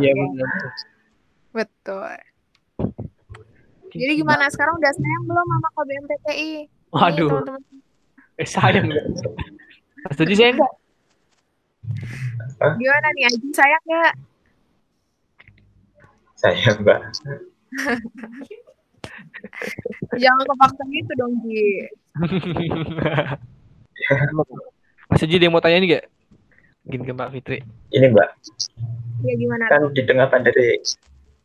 Iya 0.00 0.12
benar. 0.16 0.48
Betul. 1.52 2.16
Jadi 3.92 4.12
gimana 4.16 4.48
sekarang 4.48 4.80
udah 4.80 4.88
sayang 4.88 5.24
belum 5.28 5.44
sama 5.44 5.68
KBMPTI? 5.76 6.52
Waduh. 6.96 7.28
Nih, 7.28 7.28
teman 7.28 7.44
-teman. 7.44 7.62
Eh 8.40 8.48
sayang. 8.48 8.88
Setuju 10.16 10.32
saya 10.32 10.50
enggak? 10.56 10.72
Gimana 12.80 13.08
nih 13.12 13.28
Aji 13.28 13.48
sayang 13.52 13.84
nggak? 13.84 14.12
Sayang 16.40 16.76
mbak. 16.82 17.00
Jangan 20.24 20.44
kepaksa 20.48 20.82
gitu 20.88 21.12
dong 21.20 21.36
Ji. 21.44 21.84
Mas 25.14 25.22
Aji 25.22 25.38
dia 25.38 25.46
mau 25.46 25.62
tanya 25.62 25.78
nih 25.78 25.88
gak? 25.94 26.04
Gini 26.90 27.06
ke 27.06 27.14
Mbak 27.14 27.30
Fitri. 27.38 27.62
Ini 27.94 28.10
Mbak. 28.10 28.28
Ya 29.22 29.34
gimana? 29.38 29.70
Kan 29.70 29.94
di 29.94 30.02
tengah 30.02 30.26
pandemi 30.26 30.82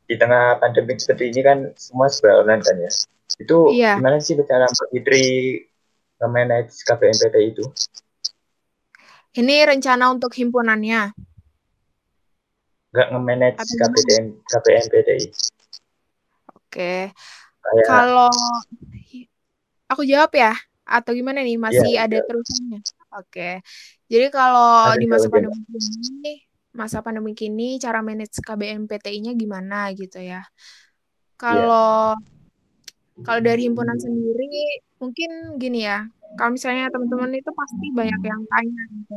di 0.09 0.15
tengah 0.17 0.57
pandemi 0.57 0.97
seperti 0.97 1.29
ini 1.29 1.41
kan 1.45 1.57
semua 1.77 2.09
serba 2.09 2.41
online 2.41 2.65
kan 2.65 2.81
ya. 2.81 2.89
Itu 3.37 3.69
iya. 3.69 4.01
gimana 4.01 4.17
sih 4.17 4.33
cara 4.41 4.65
Mbak 4.65 4.89
Fitri 4.89 5.25
manage 6.17 6.81
KPMPT 6.81 7.35
itu? 7.45 7.61
Ini 9.37 9.69
rencana 9.69 10.17
untuk 10.17 10.33
himpunannya. 10.33 11.13
Enggak 12.89 13.07
nge-manage 13.13 13.61
KPM, 13.69 14.25
KPMPDI. 14.49 15.25
Oke. 16.57 17.13
Kayak... 17.13 17.85
Kalau 17.85 18.33
aku 19.93 20.01
jawab 20.09 20.33
ya 20.33 20.57
atau 20.89 21.13
gimana 21.13 21.45
nih 21.45 21.61
masih 21.61 22.01
ya, 22.01 22.09
ada 22.09 22.17
ya. 22.17 22.25
terusannya? 22.25 22.81
Oke. 23.17 23.61
Jadi 24.05 24.27
kalau 24.29 24.93
di 24.97 25.05
masa 25.09 25.27
pandemi 25.29 25.57
ini 25.65 26.33
masa 26.69 26.97
pandemi 27.01 27.33
ini 27.33 27.81
cara 27.81 28.05
manage 28.05 28.37
KBMPTI-nya 28.45 29.33
gimana 29.33 29.89
gitu 29.97 30.21
ya. 30.21 30.45
Kalau 31.39 32.13
ya. 32.13 33.23
kalau 33.25 33.41
dari 33.41 33.65
himpunan 33.65 33.97
sendiri 33.97 34.83
mungkin 34.99 35.57
gini 35.57 35.87
ya 35.87 36.05
kalau 36.37 36.53
misalnya 36.53 36.93
teman-teman 36.93 37.31
itu 37.33 37.49
pasti 37.49 37.85
banyak 37.89 38.21
yang 38.21 38.41
tanya 38.45 38.83
gitu. 38.93 39.13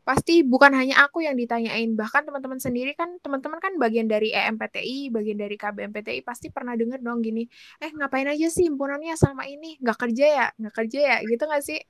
Pasti 0.00 0.34
bukan 0.40 0.72
hanya 0.72 1.04
aku 1.04 1.20
yang 1.20 1.36
ditanyain, 1.36 1.92
bahkan 1.92 2.24
teman-teman 2.24 2.56
sendiri 2.56 2.96
kan 2.96 3.20
teman-teman 3.20 3.60
kan 3.60 3.76
bagian 3.76 4.08
dari 4.08 4.32
EMPTI, 4.32 5.12
bagian 5.12 5.36
dari 5.36 5.56
KBMPTI 5.60 6.24
pasti 6.24 6.48
pernah 6.48 6.72
denger 6.72 7.04
dong 7.04 7.20
gini, 7.20 7.44
eh 7.84 7.90
ngapain 7.92 8.28
aja 8.28 8.48
sih 8.48 8.64
himpunannya 8.68 9.12
sama 9.16 9.44
ini, 9.44 9.76
nggak 9.80 9.98
kerja 10.08 10.24
ya, 10.24 10.46
nggak 10.56 10.74
kerja 10.74 10.98
ya, 11.04 11.16
gitu 11.28 11.42
nggak 11.44 11.64
sih? 11.64 11.80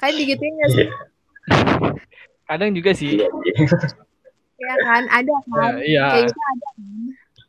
Kalian 0.00 0.16
digituin 0.20 0.54
nggak 0.58 0.70
sih? 0.72 0.88
Kadang 2.44 2.70
juga 2.76 2.90
sih. 2.92 3.20
ya 4.54 4.74
kan, 4.86 5.02
ada 5.10 5.34
kan, 5.50 5.72
uh, 5.76 5.82
iya. 5.82 6.04
kayak 6.14 6.24
gitu 6.30 6.40
ada 6.40 6.68
kan. 6.72 6.76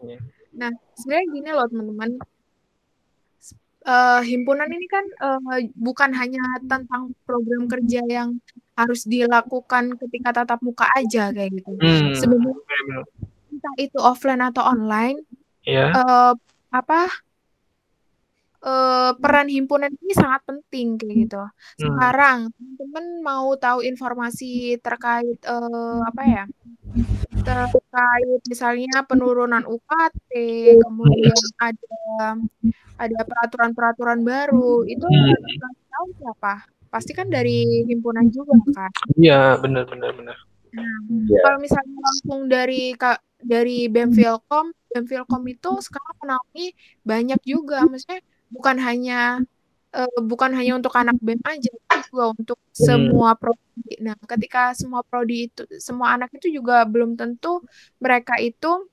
Iya. 0.06 0.18
Nah, 0.56 0.72
sebenarnya 0.96 1.26
gini 1.32 1.50
loh 1.52 1.68
teman-teman, 1.68 2.12
uh, 3.86 4.22
himpunan 4.26 4.70
ini 4.72 4.88
kan 4.90 5.06
uh, 5.22 5.60
bukan 5.76 6.12
hanya 6.16 6.42
tentang 6.66 7.14
program 7.24 7.70
kerja 7.70 8.02
yang 8.08 8.40
harus 8.76 9.08
dilakukan 9.08 9.96
ketika 9.96 10.44
tatap 10.44 10.60
muka 10.60 10.88
aja 10.96 11.32
kayak 11.32 11.52
gitu. 11.56 11.72
Hmm. 11.80 12.12
Sebenarnya 12.16 12.56
entah 13.56 13.76
itu 13.80 14.00
offline 14.04 14.44
atau 14.44 14.64
online, 14.68 15.24
yeah. 15.64 15.96
Iya. 15.96 16.02
uh, 16.04 16.34
apa 16.76 17.08
uh, 18.66 19.12
peran 19.22 19.48
himpunan 19.48 19.94
ini 19.94 20.14
sangat 20.18 20.42
penting 20.44 20.98
kayak 20.98 21.16
gitu. 21.30 21.40
Hmm. 21.40 21.80
Sekarang 21.80 22.38
teman-teman 22.58 23.06
mau 23.22 23.54
tahu 23.56 23.86
informasi 23.86 24.82
terkait 24.82 25.40
uh, 25.46 26.02
apa 26.04 26.24
ya? 26.26 26.46
terkait 27.46 28.42
misalnya 28.50 29.06
penurunan 29.06 29.62
UKT, 29.68 30.32
kemudian 30.82 31.38
ada 31.62 32.00
ada 32.96 33.20
peraturan-peraturan 33.28 34.26
baru, 34.26 34.88
itu 34.88 35.04
hmm. 35.06 35.62
tahu 35.92 36.08
siapa? 36.18 36.66
Pasti 36.90 37.12
kan 37.12 37.28
dari 37.28 37.86
himpunan 37.86 38.32
juga 38.32 38.56
kan? 38.72 38.90
Iya, 39.20 39.60
benar 39.60 39.86
benar 39.86 40.16
benar. 40.16 40.38
Nah, 40.76 40.98
ya. 41.28 41.40
kalau 41.44 41.60
misalnya 41.60 42.00
langsung 42.00 42.40
dari 42.48 42.96
dari 43.44 43.92
Bemfilkom, 43.92 44.72
Bemfilkom 44.96 45.44
itu 45.52 45.72
sekarang 45.84 46.16
menaungi 46.24 46.68
banyak 47.04 47.40
juga, 47.44 47.84
maksudnya 47.86 48.24
bukan 48.52 48.78
hanya 48.82 49.42
uh, 49.96 50.20
bukan 50.22 50.52
hanya 50.54 50.76
untuk 50.76 50.94
anak 51.00 51.16
BEM 51.24 51.40
aja, 51.48 51.72
tapi 51.88 52.04
juga 52.12 52.26
untuk 52.36 52.60
hmm. 52.60 52.76
semua 52.76 53.30
prodi. 53.40 53.94
Nah, 54.04 54.16
ketika 54.20 54.76
semua 54.76 55.02
prodi 55.08 55.48
itu, 55.48 55.64
semua 55.80 56.14
anak 56.20 56.36
itu 56.36 56.52
juga 56.52 56.84
belum 56.84 57.16
tentu 57.16 57.64
mereka 58.04 58.36
itu 58.44 58.88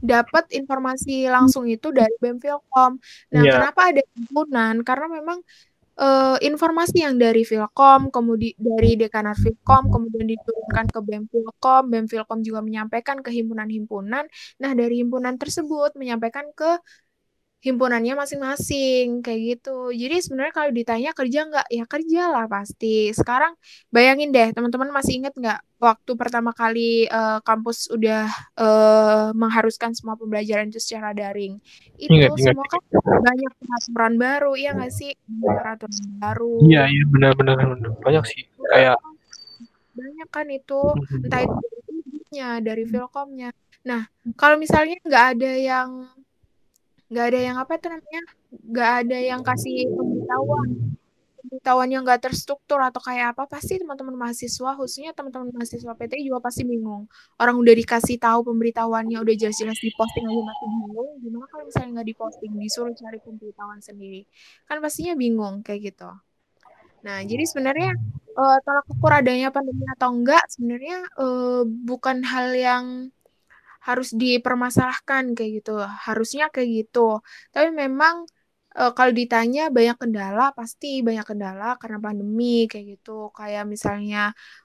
dapat 0.00 0.48
informasi 0.56 1.28
langsung 1.28 1.68
itu 1.68 1.92
dari 1.92 2.14
BEM 2.22 2.40
Filkom. 2.40 2.96
Nah, 3.34 3.42
yeah. 3.44 3.60
kenapa 3.60 3.92
ada 3.92 4.02
himpunan? 4.16 4.80
Karena 4.80 5.06
memang 5.10 5.38
uh, 6.00 6.36
informasi 6.40 7.04
yang 7.04 7.20
dari 7.20 7.44
Filkom, 7.44 8.08
kemudian 8.08 8.56
dari 8.56 8.96
Dekanat 8.96 9.36
Filkom, 9.36 9.92
kemudian 9.92 10.26
diturunkan 10.32 10.86
ke 10.88 10.98
BEM 11.04 11.24
Filkom, 11.28 11.82
BEM 11.92 12.06
Filkom 12.08 12.40
juga 12.40 12.64
menyampaikan 12.64 13.20
ke 13.20 13.28
himpunan-himpunan. 13.28 14.24
Nah, 14.62 14.70
dari 14.72 15.04
himpunan 15.04 15.36
tersebut 15.36 15.92
menyampaikan 15.98 16.48
ke 16.56 16.80
himpunannya 17.62 18.18
masing-masing 18.18 19.22
kayak 19.22 19.40
gitu. 19.40 19.94
Jadi 19.94 20.18
sebenarnya 20.18 20.54
kalau 20.54 20.70
ditanya 20.74 21.10
kerja 21.14 21.40
nggak, 21.46 21.66
ya 21.70 21.84
kerja 21.86 22.22
lah 22.26 22.44
pasti. 22.50 23.14
Sekarang 23.14 23.54
bayangin 23.94 24.34
deh 24.34 24.50
teman-teman 24.50 24.90
masih 24.90 25.22
ingat 25.22 25.32
nggak 25.38 25.62
waktu 25.78 26.12
pertama 26.18 26.50
kali 26.50 27.06
uh, 27.06 27.38
kampus 27.46 27.86
udah 27.94 28.26
uh, 28.58 29.30
mengharuskan 29.32 29.94
semua 29.94 30.18
pembelajaran 30.18 30.74
itu 30.74 30.82
secara 30.82 31.14
daring. 31.14 31.62
Itu 31.94 32.10
ingat, 32.10 32.34
semua 32.34 32.66
ingat. 32.66 32.82
kan 32.82 32.82
banyak 33.22 33.52
peraturan 33.62 34.14
baru, 34.18 34.52
ya 34.58 34.70
nggak 34.74 34.92
sih? 34.92 35.14
Peraturan 35.40 36.02
baru. 36.18 36.66
Iya 36.66 36.82
iya 36.90 37.04
benar-benar 37.06 37.56
banyak 38.02 38.24
sih 38.26 38.42
kayak 38.72 38.98
banyak 39.92 40.28
kan 40.32 40.46
itu 40.48 40.80
entah 41.28 41.40
itu 41.44 41.56
dari 42.32 42.64
dari 42.64 42.84
Filkomnya. 42.88 43.50
Nah 43.84 44.08
kalau 44.40 44.56
misalnya 44.56 44.96
nggak 45.04 45.26
ada 45.36 45.52
yang 45.52 45.88
nggak 47.12 47.26
ada 47.28 47.40
yang 47.44 47.56
apa 47.60 47.72
itu 47.76 47.86
namanya? 47.92 48.22
Nggak 48.72 48.90
ada 49.04 49.18
yang 49.20 49.40
kasih 49.44 49.76
pemberitahuan. 49.92 50.68
Pemberitahuannya 51.42 51.98
nggak 52.08 52.20
terstruktur 52.24 52.80
atau 52.80 53.00
kayak 53.04 53.36
apa 53.36 53.44
pasti 53.44 53.76
teman-teman 53.76 54.16
mahasiswa 54.16 54.70
khususnya 54.72 55.12
teman-teman 55.12 55.52
mahasiswa 55.52 55.92
PT 55.92 56.24
juga 56.24 56.40
pasti 56.40 56.64
bingung. 56.64 57.04
Orang 57.36 57.60
udah 57.60 57.74
dikasih 57.76 58.16
tahu 58.16 58.48
pemberitahuannya 58.48 59.20
udah 59.20 59.34
jelas-jelas 59.36 59.76
diposting 59.76 60.24
aja 60.24 60.40
masih 60.40 60.66
bingung 60.72 61.10
gimana 61.20 61.44
kalau 61.52 61.64
misalnya 61.68 61.88
nggak 62.00 62.08
diposting 62.16 62.52
disuruh 62.56 62.94
cari 62.96 63.18
pemberitahuan 63.20 63.80
sendiri. 63.84 64.24
Kan 64.64 64.80
pastinya 64.80 65.12
bingung 65.12 65.60
kayak 65.60 65.92
gitu. 65.92 66.08
Nah 67.04 67.20
jadi 67.28 67.44
sebenarnya 67.44 67.92
uh, 68.40 68.58
tolak 68.64 68.86
ukur 68.88 69.12
adanya 69.12 69.52
pandemi 69.52 69.84
atau 69.92 70.08
enggak 70.16 70.44
sebenarnya 70.48 71.04
uh, 71.20 71.68
bukan 71.68 72.24
hal 72.24 72.56
yang 72.56 72.84
harus 73.86 74.08
dipermasalahkan 74.20 75.24
kayak 75.36 75.50
gitu. 75.58 75.70
Harusnya 76.06 76.44
kayak 76.54 76.68
gitu. 76.78 77.00
Tapi 77.54 77.68
memang 77.82 78.14
uh, 78.78 78.92
kalau 78.96 79.12
ditanya 79.20 79.60
banyak 79.76 79.96
kendala 80.02 80.42
pasti 80.58 80.86
banyak 81.06 81.26
kendala 81.30 81.76
karena 81.80 81.98
pandemi 82.06 82.70
kayak 82.70 82.86
gitu. 82.98 83.10
Kayak 83.38 83.64
misalnya 83.72 84.18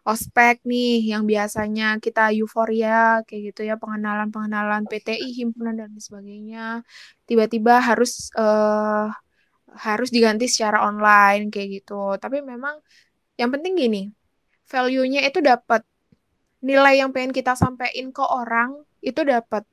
ospek 0.08 0.64
nih 0.70 1.18
yang 1.18 1.24
biasanya 1.32 1.98
kita 2.04 2.22
euforia 2.38 3.26
kayak 3.28 3.42
gitu 3.54 3.62
ya 3.70 3.76
pengenalan 3.82 4.30
pengenalan 4.34 4.84
PTI 4.90 5.28
himpunan 5.40 5.76
dan 5.82 5.92
sebagainya. 5.98 6.86
Tiba-tiba 7.28 7.74
harus 7.88 8.30
uh, 8.38 9.10
harus 9.86 10.10
diganti 10.16 10.46
secara 10.50 10.78
online 10.88 11.50
kayak 11.54 11.68
gitu. 11.84 11.94
Tapi 12.22 12.38
memang 12.46 12.76
yang 13.40 13.50
penting 13.54 13.74
gini 13.78 14.02
value-nya 14.68 15.22
itu 15.28 15.40
dapat. 15.42 15.82
Nilai 16.58 17.00
yang 17.00 17.14
pengen 17.14 17.32
kita 17.38 17.54
sampaikan 17.54 18.10
ke 18.10 18.24
orang 18.26 18.87
itu 19.08 19.22
dapat. 19.24 19.64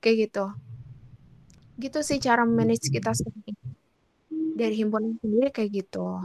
Kayak 0.00 0.16
gitu. 0.28 0.44
Gitu 1.76 1.98
sih 2.00 2.18
cara 2.18 2.48
manage 2.48 2.88
kita 2.88 3.12
sendiri. 3.12 3.52
Dari 4.56 4.74
himpunan 4.80 5.20
sendiri 5.20 5.52
kayak 5.52 5.70
gitu. 5.84 6.24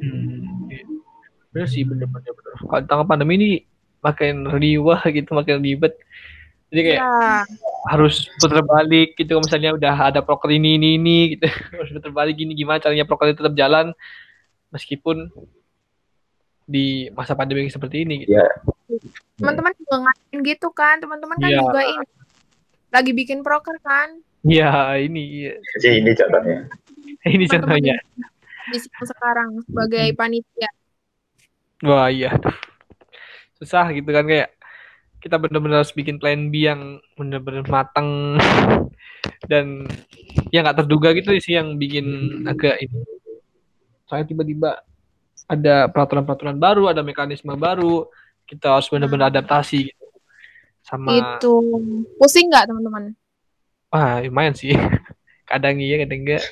Hmm, 0.00 0.68
iya. 0.72 0.84
bener 1.50 1.68
sih 1.68 1.82
bener-bener 1.84 2.32
bener. 2.32 2.54
kalau 2.62 2.80
tentang 2.86 3.04
pandemi 3.04 3.34
ini 3.36 3.50
makin 4.00 4.48
riwah 4.48 5.04
gitu 5.12 5.30
makin 5.36 5.60
ribet. 5.60 5.92
Jadi 6.70 6.80
kayak 6.86 7.00
ya. 7.02 7.42
harus 7.90 8.30
putar 8.38 8.62
balik 8.62 9.18
gitu 9.18 9.42
misalnya 9.42 9.74
udah 9.74 10.14
ada 10.14 10.20
proker 10.22 10.54
ini 10.54 10.78
ini 10.78 10.88
ini 10.96 11.18
gitu. 11.36 11.50
Harus 11.74 11.90
putar 11.98 12.14
balik 12.14 12.38
gini 12.38 12.54
gimana 12.54 12.78
caranya 12.78 13.02
proker 13.02 13.34
tetap 13.34 13.58
jalan. 13.58 13.90
Meskipun 14.70 15.34
di 16.70 17.10
masa 17.10 17.34
pandemi 17.34 17.66
seperti 17.66 18.06
ini 18.06 18.22
gitu. 18.22 18.38
Ya. 18.38 18.46
Teman-teman 19.42 19.74
juga 19.74 19.94
ngapain 20.06 20.38
gitu 20.46 20.68
kan, 20.70 21.02
teman-teman 21.02 21.36
kan 21.42 21.50
ya. 21.50 21.58
juga 21.58 21.80
ini 21.82 22.06
lagi 22.94 23.10
bikin 23.10 23.42
proker 23.42 23.74
kan? 23.82 24.22
Iya, 24.46 24.94
ini. 25.02 25.50
Iya. 25.50 25.52
Jadi 25.82 25.96
ini 25.98 26.10
contohnya. 26.14 26.58
ini 27.34 27.44
contohnya. 27.50 27.96
Di 28.70 28.78
sekarang 28.80 29.50
sebagai 29.66 30.06
hmm. 30.14 30.18
panitia. 30.18 30.70
Wah 31.80 32.12
iya, 32.12 32.36
susah 33.56 33.88
gitu 33.96 34.12
kan 34.12 34.28
kayak 34.28 34.52
kita 35.24 35.40
benar-benar 35.40 35.80
harus 35.80 35.96
bikin 35.96 36.20
plan 36.20 36.52
B 36.52 36.68
yang 36.68 37.00
benar-benar 37.16 37.64
matang 37.68 38.36
dan 39.48 39.88
yang 40.52 40.64
nggak 40.64 40.84
terduga 40.84 41.16
gitu 41.16 41.32
sih 41.40 41.56
yang 41.56 41.80
bikin 41.80 42.04
agak 42.44 42.80
ini. 42.84 43.00
Saya 44.08 44.28
tiba-tiba 44.28 44.80
ada 45.50 45.90
peraturan-peraturan 45.90 46.54
baru, 46.62 46.94
ada 46.94 47.02
mekanisme 47.02 47.50
baru, 47.58 48.06
kita 48.46 48.78
harus 48.78 48.86
benar-benar 48.86 49.30
hmm. 49.30 49.34
adaptasi 49.34 49.90
gitu. 49.90 50.06
Sama 50.86 51.10
itu. 51.18 51.54
Pusing 52.22 52.46
nggak 52.46 52.70
teman-teman? 52.70 53.18
Wah 53.90 54.22
lumayan 54.22 54.54
sih. 54.54 54.70
Kadang 55.50 55.82
iya 55.82 56.06
kadang 56.06 56.22
enggak 56.22 56.46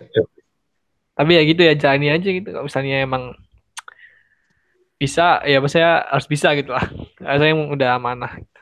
tapi 1.18 1.34
ya 1.34 1.42
gitu 1.42 1.66
ya 1.66 1.74
jalani 1.74 2.14
aja 2.14 2.28
gitu. 2.30 2.46
Kalau 2.46 2.70
misalnya 2.70 3.02
emang 3.02 3.34
bisa 5.02 5.42
ya 5.42 5.58
saya 5.66 6.06
harus 6.06 6.30
bisa 6.30 6.54
gitu 6.54 6.70
lah. 6.70 6.86
Saya 7.18 7.50
emang 7.50 7.74
udah 7.74 7.98
amanah 7.98 8.38
gitu. 8.38 8.54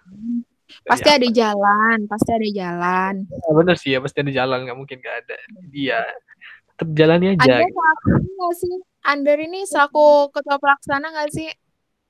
pasti 0.89 1.09
ya, 1.09 1.21
ada 1.21 1.29
jalan 1.29 1.99
pasti 2.09 2.31
ada 2.33 2.49
jalan. 2.49 3.15
Ya, 3.29 3.51
bener 3.53 3.77
sih 3.77 3.91
ya 3.93 4.01
pasti 4.01 4.25
ada 4.25 4.33
jalan. 4.33 4.65
Nggak 4.65 4.79
mungkin 4.81 4.97
nggak 5.05 5.17
ada. 5.29 5.37
Dia 5.69 6.01
tetap 6.73 6.89
jalani 6.97 7.37
aja 7.37 7.45
Anda 7.45 7.69
gitu. 7.69 8.49
sih 8.57 8.77
Ander 9.07 9.39
ini 9.39 9.63
selaku 9.63 10.35
ketua 10.35 10.59
pelaksana 10.59 11.15
nggak 11.15 11.31
sih? 11.31 11.47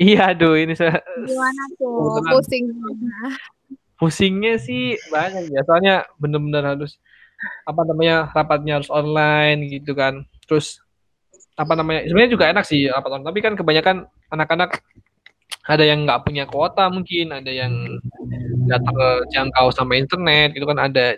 Iya, 0.00 0.32
aduh 0.32 0.56
ini 0.56 0.72
saya 0.72 1.04
gimana 1.24 1.62
tuh? 1.76 2.24
Pusing 2.32 2.64
pusingnya 3.96 4.60
sih 4.60 4.92
banyak 5.08 5.56
ya 5.56 5.64
soalnya 5.64 6.04
bener-bener 6.20 6.60
harus 6.60 7.00
apa 7.64 7.80
namanya 7.84 8.28
rapatnya 8.32 8.80
harus 8.80 8.88
online 8.92 9.68
gitu 9.68 9.92
kan. 9.92 10.24
Terus 10.48 10.80
apa 11.56 11.72
namanya 11.76 12.04
sebenarnya 12.08 12.32
juga 12.32 12.44
enak 12.52 12.64
sih 12.64 12.88
rapat 12.88 13.10
online 13.12 13.28
tapi 13.28 13.40
kan 13.44 13.52
kebanyakan 13.56 13.96
anak-anak 14.28 14.84
ada 15.64 15.84
yang 15.84 16.04
nggak 16.04 16.22
punya 16.28 16.44
kuota 16.44 16.92
mungkin 16.92 17.32
ada 17.32 17.48
yang 17.48 17.72
nggak 18.68 18.80
terjangkau 18.84 19.68
sama 19.72 19.96
internet 20.00 20.56
gitu 20.56 20.64
kan 20.64 20.80
ada. 20.80 21.16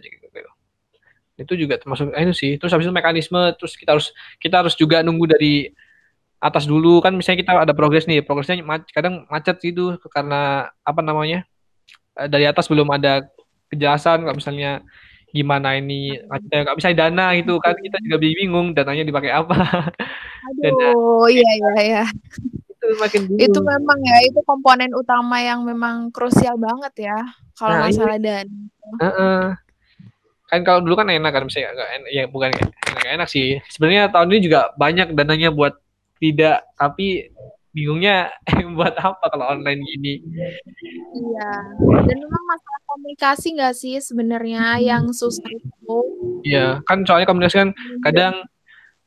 Itu 1.39 1.53
juga 1.55 1.79
termasuk 1.79 2.11
eh, 2.11 2.23
itu 2.27 2.35
sih 2.35 2.53
terus 2.59 2.75
habis 2.75 2.91
itu 2.91 2.95
mekanisme 2.95 3.39
terus 3.55 3.79
kita 3.79 3.95
harus 3.95 4.11
kita 4.43 4.61
harus 4.61 4.75
juga 4.75 5.07
nunggu 5.07 5.31
dari 5.31 5.71
atas 6.39 6.67
dulu 6.67 6.99
kan 6.99 7.15
misalnya 7.15 7.39
kita 7.43 7.53
ada 7.63 7.75
progres 7.75 8.07
nih 8.11 8.23
progresnya 8.27 8.59
kadang 8.91 9.27
macet 9.31 9.59
gitu 9.63 9.99
karena 10.11 10.71
apa 10.83 11.01
namanya 11.03 11.47
eh, 12.19 12.27
dari 12.27 12.47
atas 12.47 12.67
belum 12.67 12.91
ada 12.91 13.27
kejelasan 13.71 14.27
kalau 14.27 14.37
misalnya 14.37 14.83
gimana 15.29 15.77
ini 15.77 16.17
nggak 16.25 16.77
bisa 16.79 16.97
dana 16.97 17.37
gitu 17.37 17.61
kan 17.61 17.77
kita 17.77 18.01
juga 18.01 18.17
bingung 18.17 18.73
dananya 18.73 19.05
dipakai 19.05 19.29
apa 19.29 19.55
aduh 20.49 21.29
iya 21.29 21.51
iya 21.53 21.73
iya 21.85 22.05
itu 22.73 22.87
makin 22.97 23.23
bingung. 23.29 23.45
itu 23.45 23.59
memang 23.61 23.99
ya 24.01 24.19
itu 24.25 24.41
komponen 24.49 24.91
utama 24.97 25.37
yang 25.45 25.61
memang 25.69 26.09
krusial 26.09 26.57
banget 26.57 27.13
ya 27.13 27.19
kalau 27.61 27.77
nah, 27.77 27.83
masalah 27.87 28.17
iya. 28.17 28.25
dana 28.25 28.57
uh 28.97 29.05
-uh. 29.05 29.68
Kan 30.49 30.65
kalau 30.65 30.81
dulu 30.81 30.97
kan 30.97 31.13
enak 31.13 31.31
kan 31.31 31.45
misalnya 31.45 31.85
ya 32.09 32.25
bukan 32.25 32.51
enak 32.57 33.05
enak 33.05 33.29
sih. 33.29 33.61
Sebenarnya 33.69 34.09
tahun 34.09 34.33
ini 34.33 34.41
juga 34.49 34.73
banyak 34.81 35.13
dananya 35.13 35.53
buat 35.53 35.77
tidak 36.19 36.65
tapi 36.75 37.31
bingungnya 37.77 38.33
buat 38.77 38.97
apa 38.97 39.25
kalau 39.29 39.53
online 39.53 39.85
gini? 39.85 40.15
Iya 41.15 41.53
dan 41.85 42.17
memang 42.17 42.45
masalah 42.49 42.81
komunikasi 42.89 43.47
nggak 43.55 43.75
sih 43.77 43.95
sebenarnya 44.01 44.81
yang 44.81 45.13
susah 45.13 45.47
itu? 45.47 45.99
Iya 46.43 46.81
kan 46.89 47.05
soalnya 47.05 47.29
komunikasi 47.29 47.57
kan 47.69 47.71
iya. 47.77 48.01
kadang 48.03 48.35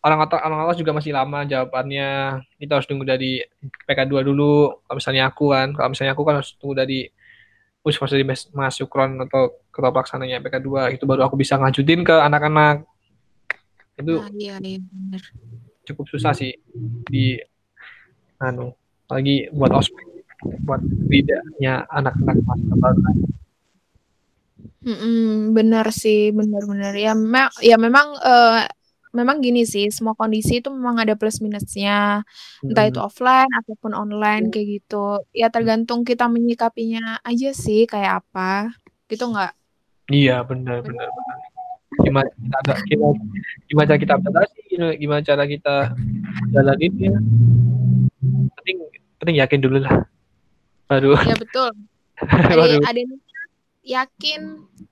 orang 0.01 0.19
atas 0.25 0.39
orang 0.41 0.59
atas 0.65 0.77
juga 0.77 0.93
masih 0.93 1.11
lama 1.13 1.41
jawabannya. 1.45 2.41
Kita 2.61 2.77
harus 2.77 2.87
tunggu 2.89 3.05
dari 3.05 3.41
PK2 3.89 4.13
dulu 4.25 4.85
kalau 4.85 4.97
misalnya 4.97 5.29
aku 5.29 5.51
kan 5.53 5.73
kalau 5.73 5.89
misalnya 5.89 6.13
aku 6.13 6.23
kan 6.23 6.35
harus 6.37 6.53
tunggu 6.57 6.77
dari 6.77 7.09
puskesmas 7.81 8.13
dari 8.13 8.25
Mas 8.29 8.77
Sukron 8.77 9.17
atau 9.25 9.57
ketua 9.71 9.91
pelaksananya 9.95 10.43
PK2 10.43 10.91
itu 10.93 11.03
baru 11.09 11.25
aku 11.25 11.35
bisa 11.39 11.55
ngajutin 11.57 12.03
ke 12.03 12.15
anak-anak. 12.15 12.83
Itu 13.99 14.21
nah, 14.21 14.31
iya, 14.35 14.55
iya 14.59 14.79
benar 14.83 15.21
cukup 15.85 16.05
susah 16.07 16.33
sih 16.37 16.53
di 17.09 17.37
anu 18.41 18.73
lagi 19.11 19.49
buat 19.51 19.71
ospek 19.75 20.07
buat 20.65 20.81
bedanya 21.09 21.85
anak-anak 21.91 22.37
masa 22.47 22.73
baru 22.79 23.01
Mm-mm, 24.81 25.53
benar 25.53 25.93
sih, 25.93 26.33
benar-benar 26.33 26.97
ya. 26.97 27.13
Me- 27.13 27.53
ya 27.61 27.77
memang 27.77 28.17
uh, 28.17 28.65
memang 29.13 29.37
gini 29.45 29.61
sih, 29.61 29.93
semua 29.93 30.17
kondisi 30.17 30.57
itu 30.57 30.73
memang 30.73 30.97
ada 30.97 31.13
plus 31.13 31.37
minusnya, 31.37 32.25
entah 32.65 32.85
itu 32.89 32.97
offline 32.97 33.45
ataupun 33.61 33.93
online 33.93 34.49
kayak 34.49 34.67
gitu. 34.81 35.21
Ya 35.37 35.53
tergantung 35.53 36.01
kita 36.01 36.25
menyikapinya 36.33 37.21
aja 37.21 37.53
sih, 37.53 37.85
kayak 37.85 38.25
apa, 38.25 38.73
gitu 39.05 39.29
nggak? 39.29 39.60
Iya 40.09 40.41
benar 40.47 40.81
benar 40.81 41.09
benar. 41.11 41.37
Gimana 42.01 42.29
kita 42.31 42.57
ada 42.63 42.73
gimana, 42.87 43.19
gimana 43.67 43.85
cara 43.85 43.99
kita 43.99 44.13
adaptasi 44.17 44.59
gimana 44.97 45.21
cara 45.21 45.43
kita 45.45 45.75
jalanin 46.49 46.93
ya. 46.97 47.17
Penting 48.57 48.77
penting 49.21 49.35
yakin 49.37 49.59
dulu 49.61 49.77
lah. 49.83 49.95
Baru. 50.89 51.13
Ya 51.21 51.35
betul. 51.37 51.69
Baru. 52.57 52.79
ada 52.81 53.01
yakin 53.81 54.41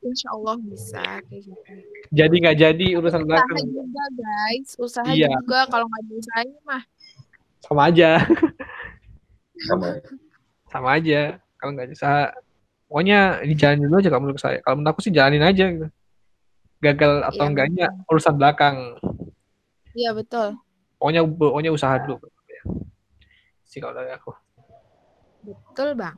insya 0.02 0.28
Allah 0.34 0.58
bisa 0.62 1.04
kayak 1.30 1.42
gitu. 1.46 1.72
Jadi 2.10 2.36
nggak 2.42 2.58
jadi 2.58 2.88
urusan 2.98 3.22
usaha 3.22 3.30
belakang. 3.30 3.58
juga 3.70 4.04
guys. 4.18 4.70
Usaha 4.82 5.12
iya. 5.14 5.30
juga 5.30 5.70
kalau 5.70 5.86
nggak 5.88 6.06
bisa 6.10 6.34
mah. 6.66 6.84
Sama 7.62 7.82
aja. 7.90 8.10
Sama 9.68 10.00
sama 10.72 10.96
aja. 10.96 11.36
Kalau 11.60 11.76
nggak 11.76 11.92
bisa 11.92 12.32
pokoknya 12.90 13.46
dijalanin 13.46 13.86
dulu 13.86 14.02
aja 14.02 14.10
kalau 14.10 14.24
menurut 14.26 14.42
saya 14.42 14.58
kalau 14.66 14.82
menurut 14.82 14.92
aku 14.98 15.02
sih 15.06 15.14
jalanin 15.14 15.46
aja 15.46 15.66
gitu 15.70 15.88
gagal 16.80 17.28
atau 17.28 17.44
ya, 17.44 17.50
enggaknya 17.52 17.88
betul. 17.92 18.10
urusan 18.16 18.36
belakang. 18.40 18.76
Iya 19.92 20.12
betul. 20.16 20.56
Pokoknya 20.96 21.22
pokoknya 21.28 21.72
usaha 21.76 21.96
dulu. 22.00 22.28
Sih 23.68 23.78
kalau 23.84 23.94
dari 23.94 24.12
aku. 24.16 24.32
Betul 25.44 25.94
bang. 25.96 26.18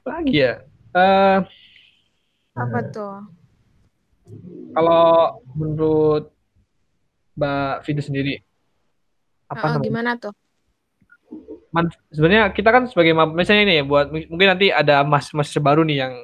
Apa 0.00 0.08
lagi 0.16 0.36
ya? 0.40 0.64
Uh, 0.96 1.38
apa 2.56 2.78
tuh? 2.88 3.16
Kalau 4.72 5.38
menurut 5.54 6.32
Mbak 7.36 7.84
Fida 7.84 8.02
sendiri, 8.02 8.40
apa 9.50 9.76
oh, 9.76 9.82
gimana 9.82 10.16
tuh? 10.16 10.34
Sebenarnya 12.10 12.50
kita 12.50 12.68
kan 12.74 12.90
sebagai 12.90 13.14
misalnya 13.14 13.62
ini 13.66 13.74
ya 13.80 13.84
buat 13.86 14.10
mungkin 14.10 14.48
nanti 14.56 14.74
ada 14.74 15.06
mas 15.06 15.30
mas 15.30 15.50
baru 15.58 15.86
nih 15.86 16.02
yang 16.02 16.14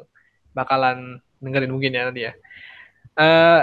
bakalan 0.51 1.23
dengerin 1.39 1.71
mungkin 1.71 1.95
ya 1.95 2.03
nanti 2.11 2.21
ya. 2.27 2.33
Uh, 3.15 3.63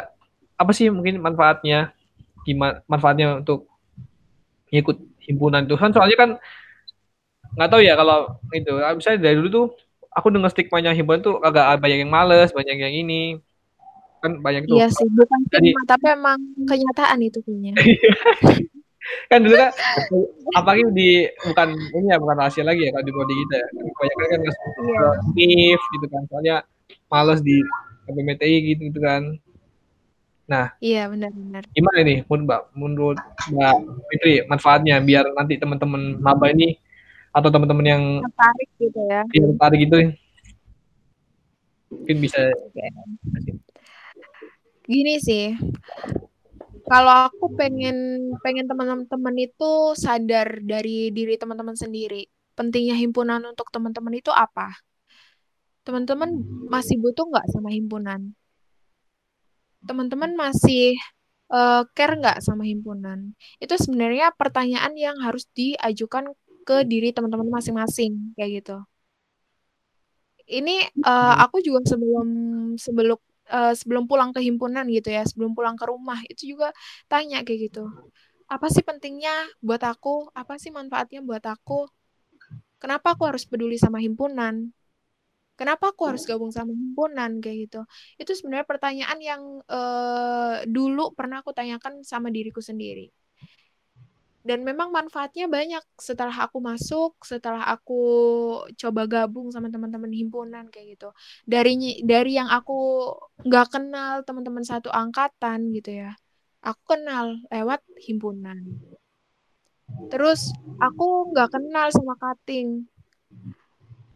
apa 0.56 0.72
sih 0.72 0.88
mungkin 0.88 1.20
manfaatnya? 1.20 1.92
Gimana 2.48 2.84
manfaatnya 2.88 3.40
untuk 3.40 3.68
ikut 4.72 4.98
himpunan 5.24 5.64
itu 5.64 5.76
kan 5.80 5.94
soalnya 5.96 6.18
kan 6.20 6.30
nggak 7.54 7.70
tahu 7.70 7.82
ya 7.86 7.94
kalau 7.94 8.36
itu 8.52 8.74
misalnya 8.98 9.20
dari 9.22 9.36
dulu 9.38 9.50
tuh 9.54 9.66
aku 10.10 10.34
dengar 10.34 10.50
stigmanya 10.50 10.92
himpunan 10.92 11.22
tuh 11.22 11.38
agak 11.40 11.78
banyak 11.78 12.02
yang 12.04 12.12
males 12.12 12.50
banyak 12.50 12.82
yang 12.82 12.92
ini 12.92 13.38
kan 14.24 14.40
banyak 14.42 14.66
tuh 14.66 14.80
Iya 14.80 14.88
sih, 14.90 15.06
bukan 15.12 15.40
Jadi- 15.52 15.72
stigma, 15.76 15.84
tapi 15.84 16.06
emang 16.16 16.40
kenyataan 16.64 17.20
itu 17.22 17.44
kayaknya. 17.44 17.74
kan 19.28 19.40
dulu 19.40 19.56
kan 19.56 19.72
apalagi 20.56 20.84
di 20.96 21.10
bukan 21.44 21.68
ini 21.76 22.08
ya 22.08 22.18
bukan 22.18 22.36
rahasia 22.40 22.64
lagi 22.64 22.88
ya 22.88 22.92
kalau 22.92 23.04
di 23.04 23.12
prodi 23.12 23.34
kita 23.36 23.56
ya 23.56 23.68
kebanyakan 23.68 24.24
kan 24.24 24.40
nggak 24.40 24.56
Iya. 24.84 25.08
NIF 25.36 25.82
gitu 25.92 26.06
kan 26.08 26.22
soalnya 26.28 26.56
males 27.08 27.40
di 27.40 27.58
KBMTI 28.04 28.56
gitu, 28.66 28.82
gitu 28.92 29.00
kan 29.00 29.24
Iya, 30.78 31.10
benar-benar. 31.10 31.66
gimana 31.74 32.00
nih 32.06 32.22
menurut 32.30 32.44
Mbak 32.46 32.62
menurut 32.78 33.18
Mbak 33.50 33.74
Fitri 34.06 34.34
manfaatnya 34.46 35.02
biar 35.02 35.26
nanti 35.34 35.58
teman-teman 35.58 36.22
maba 36.22 36.54
ini 36.54 36.78
atau 37.34 37.50
teman-teman 37.50 37.86
yang 37.88 38.04
Tertarik 38.22 38.70
gitu 38.78 39.00
ya. 39.10 39.22
yang 39.34 39.46
tertarik 39.56 39.80
gitu 39.82 39.96
mungkin 41.90 42.18
bisa 42.22 42.42
Gini 44.84 45.16
sih. 45.18 45.56
Kalau 46.84 47.32
aku 47.32 47.56
pengen 47.56 47.96
pengen 48.44 48.68
teman-teman 48.68 49.36
itu 49.40 49.96
sadar 49.96 50.60
dari 50.64 51.10
diri 51.16 51.40
teman-teman 51.40 51.78
sendiri. 51.80 52.28
Pentingnya 52.54 52.94
himpunan 53.00 53.42
untuk 53.50 53.72
teman-teman 53.74 54.14
itu 54.20 54.30
apa? 54.30 54.76
Teman-teman 55.88 56.30
masih 56.68 56.96
butuh 57.00 57.26
nggak 57.28 57.48
sama 57.52 57.70
himpunan? 57.72 58.36
Teman-teman 59.88 60.32
masih 60.36 60.96
eh, 61.52 61.82
care 61.96 62.14
nggak 62.20 62.38
sama 62.44 62.64
himpunan? 62.68 63.32
Itu 63.64 63.76
sebenarnya 63.80 64.36
pertanyaan 64.36 64.94
yang 65.00 65.18
harus 65.24 65.48
diajukan 65.56 66.36
ke 66.68 66.88
diri 66.88 67.12
teman-teman 67.16 67.48
masing-masing 67.52 68.36
kayak 68.36 68.64
gitu. 68.64 68.78
Ini 70.44 70.76
eh, 70.92 71.36
aku 71.44 71.64
juga 71.64 71.80
sebelum 71.88 72.28
sebelum 72.76 73.20
eh, 73.50 73.74
sebelum 73.80 74.06
pulang 74.10 74.32
ke 74.36 74.40
himpunan 74.44 74.86
gitu 74.92 75.10
ya, 75.14 75.24
sebelum 75.28 75.52
pulang 75.58 75.76
ke 75.80 75.86
rumah 75.90 76.20
itu 76.32 76.56
juga 76.56 76.70
tanya 77.12 77.42
kayak 77.46 77.60
gitu. 77.72 77.84
Apa 78.52 78.68
sih 78.74 78.84
pentingnya 78.86 79.34
buat 79.64 79.82
aku? 79.84 80.32
Apa 80.38 80.56
sih 80.62 80.72
manfaatnya 80.74 81.22
buat 81.26 81.44
aku? 81.48 81.88
Kenapa 82.82 83.16
aku 83.16 83.24
harus 83.30 83.44
peduli 83.50 83.78
sama 83.80 83.98
himpunan? 84.04 84.56
Kenapa 85.60 85.94
aku 85.94 86.04
harus 86.10 86.24
gabung 86.30 86.50
sama 86.50 86.74
himpunan 86.74 87.32
kayak 87.44 87.58
gitu? 87.70 87.80
Itu 88.22 88.32
sebenarnya 88.38 88.68
pertanyaan 88.72 89.20
yang 89.22 89.42
eh, 89.70 90.56
dulu 90.66 91.14
pernah 91.18 91.38
aku 91.46 91.52
tanyakan 91.54 92.02
sama 92.04 92.30
diriku 92.34 92.60
sendiri. 92.62 93.14
Dan 94.44 94.68
memang 94.68 94.92
manfaatnya 94.92 95.48
banyak 95.48 95.80
setelah 95.96 96.36
aku 96.44 96.60
masuk, 96.60 97.16
setelah 97.24 97.64
aku 97.64 98.02
coba 98.76 99.08
gabung 99.08 99.48
sama 99.56 99.72
teman-teman 99.72 100.12
himpunan 100.12 100.68
kayak 100.68 101.00
gitu. 101.00 101.10
Dari 101.48 102.04
dari 102.04 102.36
yang 102.36 102.52
aku 102.52 103.08
nggak 103.48 103.68
kenal 103.72 104.20
teman-teman 104.28 104.68
satu 104.68 104.92
angkatan 104.92 105.72
gitu 105.72 105.96
ya, 106.04 106.12
aku 106.60 107.00
kenal 107.00 107.40
lewat 107.48 107.88
himpunan. 108.04 108.60
Terus 110.12 110.52
aku 110.76 111.32
nggak 111.32 111.50
kenal 111.56 111.88
sama 111.96 112.20
cutting. 112.20 112.84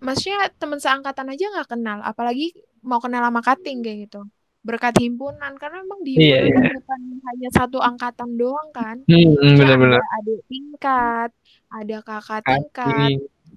Maksudnya 0.03 0.51
teman 0.59 0.83
seangkatan 0.83 1.31
aja 1.31 1.45
nggak 1.55 1.71
kenal, 1.71 2.03
apalagi 2.03 2.51
mau 2.83 2.99
kenal 2.99 3.23
sama 3.23 3.39
cutting 3.39 3.79
kayak 3.79 4.11
gitu. 4.11 4.27
Berkat 4.67 4.99
himpunan, 4.99 5.53
karena 5.55 5.79
memang 5.87 6.03
di 6.03 6.11
Iya, 6.19 6.43
himpunan 6.43 6.59
kan 6.59 6.75
bukan 6.75 7.01
hanya 7.23 7.49
satu 7.55 7.77
angkatan 7.79 8.29
doang 8.35 8.69
kan. 8.75 8.95
hmm, 9.07 9.15
hmm, 9.15 9.31
Maksudnya 9.39 9.55
benar-benar 9.63 10.01
ada 10.03 10.11
adik 10.19 10.39
tingkat, 10.51 11.29
ada 11.71 11.97
kakak 12.03 12.41
tingkat, 12.43 13.09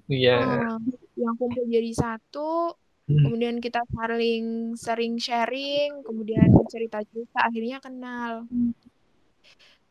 iya 0.07 0.35
eh, 0.39 0.75
yang 1.19 1.35
kumpul 1.35 1.67
jadi 1.67 1.91
satu, 1.91 2.79
Hmm. 3.11 3.27
kemudian 3.27 3.57
kita 3.59 3.83
saling 3.91 4.71
sering 4.79 5.19
sharing, 5.19 5.99
kemudian 6.07 6.47
cerita-cerita, 6.71 7.43
akhirnya 7.43 7.83
kenal. 7.83 8.47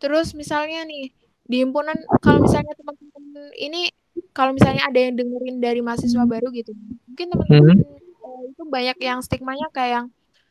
Terus 0.01 0.33
misalnya 0.33 0.89
nih, 0.89 1.13
di 1.45 1.57
himpunan, 1.61 1.93
kalau 2.25 2.41
misalnya 2.49 2.73
teman-teman 2.73 3.53
ini, 3.61 3.93
kalau 4.33 4.57
misalnya 4.57 4.89
ada 4.89 4.97
yang 4.97 5.21
dengerin 5.21 5.61
dari 5.61 5.81
mahasiswa 5.85 6.25
baru 6.25 6.49
gitu, 6.55 6.73
mungkin 7.05 7.27
teman-teman 7.29 7.77
eh, 7.85 8.41
itu 8.49 8.63
banyak 8.65 8.97
yang 9.05 9.21
stigmanya 9.21 9.69
kayak 9.77 9.91
yang, 10.01 10.07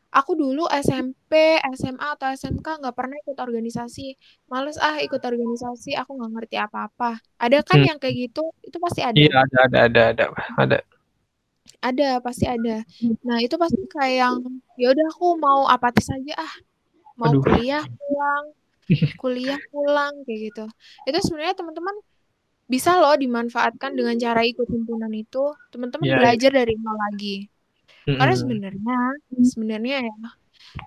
aku 0.09 0.31
dulu 0.37 0.65
SMP, 0.71 1.31
SMA, 1.77 2.07
atau 2.15 2.27
SMK 2.33 2.67
nggak 2.81 2.95
pernah 2.97 3.15
ikut 3.23 3.37
organisasi. 3.37 4.15
Males 4.51 4.77
ah 4.81 4.97
ikut 5.01 5.21
organisasi, 5.21 5.89
aku 6.01 6.11
nggak 6.17 6.31
ngerti 6.35 6.55
apa-apa. 6.65 7.21
Ada 7.39 7.57
kan 7.65 7.79
Hmm. 7.79 7.87
yang 7.93 7.97
kayak 8.01 8.15
gitu? 8.29 8.41
Itu 8.65 8.77
pasti 8.81 9.01
ada. 9.05 9.17
iya 9.17 9.31
ada 9.45 9.57
ada 9.67 9.79
ada 9.87 10.01
ada 10.13 10.25
ada 10.57 10.77
Ada, 11.79 12.19
pasti 12.19 12.43
ada. 12.43 12.83
Nah, 13.27 13.37
itu 13.39 13.55
pasti 13.55 13.79
kayak 13.95 14.15
yang, 14.21 14.35
ya 14.75 14.91
udah 14.91 15.05
aku 15.15 15.27
mau 15.39 15.61
apatis 15.69 16.07
aja 16.11 16.33
ah. 16.35 16.53
Mau 17.19 17.31
Aduh. 17.31 17.43
kuliah 17.43 17.83
pulang, 17.99 18.45
kuliah 19.21 19.59
pulang 19.71 20.13
kayak 20.27 20.39
gitu. 20.51 20.65
Itu 21.07 21.17
sebenarnya 21.25 21.55
teman-teman 21.59 21.95
bisa 22.73 22.91
loh 23.01 23.15
dimanfaatkan 23.17 23.91
dengan 23.97 24.15
cara 24.19 24.41
ikut 24.45 24.67
himpunan 24.69 25.11
itu. 25.15 25.43
Teman-teman 25.73 26.07
Iya, 26.07 26.11
iya. 26.11 26.19
belajar 26.19 26.51
dari 26.59 26.73
nol 26.79 26.97
lagi. 26.99 27.35
Karena 28.17 28.33
Mm-mm. 28.33 28.41
sebenarnya, 28.41 28.93
sebenarnya 29.51 29.95
ya, 30.07 30.13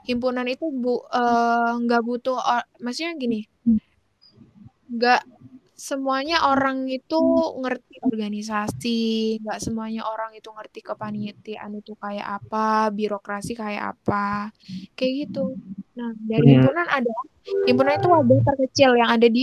himpunan 0.08 0.46
itu 0.54 0.64
bu 0.82 0.90
eh, 1.16 1.68
nggak 1.82 2.00
butuh, 2.08 2.36
or- 2.52 2.68
maksudnya 2.84 3.12
gini, 3.24 3.36
nggak 4.94 5.18
semuanya 5.88 6.36
orang 6.50 6.78
itu 6.96 7.16
ngerti 7.62 7.94
organisasi, 8.08 8.88
nggak 9.42 9.58
semuanya 9.64 10.00
orang 10.12 10.30
itu 10.38 10.48
ngerti 10.56 10.78
kepanitiaan 10.88 11.72
itu 11.80 11.92
kayak 12.04 12.26
apa, 12.36 12.58
birokrasi 12.98 13.52
kayak 13.62 13.84
apa, 13.92 14.14
kayak 14.96 15.12
gitu. 15.20 15.38
Nah, 15.98 16.10
dari 16.30 16.46
Hmm. 16.46 16.52
himpunan 16.54 16.86
ada, 16.96 17.12
himpunan 17.66 17.94
itu 17.98 18.08
wadah 18.16 18.38
terkecil 18.48 18.90
yang 19.00 19.10
ada 19.16 19.28
di 19.36 19.42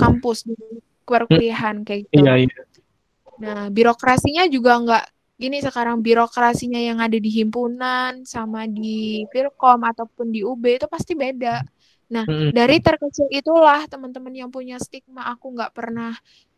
kampus, 0.00 0.38
di 0.48 0.54
perkuliahan 1.08 1.76
kayak 1.86 2.00
gitu. 2.08 2.18
iya 2.18 2.32
iya 2.42 2.62
Nah, 3.42 3.60
birokrasinya 3.76 4.42
juga 4.54 4.70
nggak 4.82 5.04
gini 5.40 5.56
sekarang 5.66 5.96
birokrasinya 6.06 6.80
yang 6.88 6.98
ada 7.04 7.18
di 7.18 7.30
himpunan 7.38 8.12
sama 8.34 8.60
di 8.76 9.24
Filkom 9.32 9.80
ataupun 9.90 10.26
di 10.34 10.40
UB 10.46 10.64
itu 10.78 10.86
pasti 10.94 11.12
beda. 11.22 11.48
Nah, 12.14 12.26
Mm-mm. 12.28 12.52
dari 12.56 12.76
terkecil 12.84 13.26
itulah 13.32 13.80
teman-teman 13.92 14.34
yang 14.40 14.50
punya 14.52 14.76
stigma 14.84 15.22
aku 15.32 15.46
nggak 15.56 15.72
pernah 15.78 16.12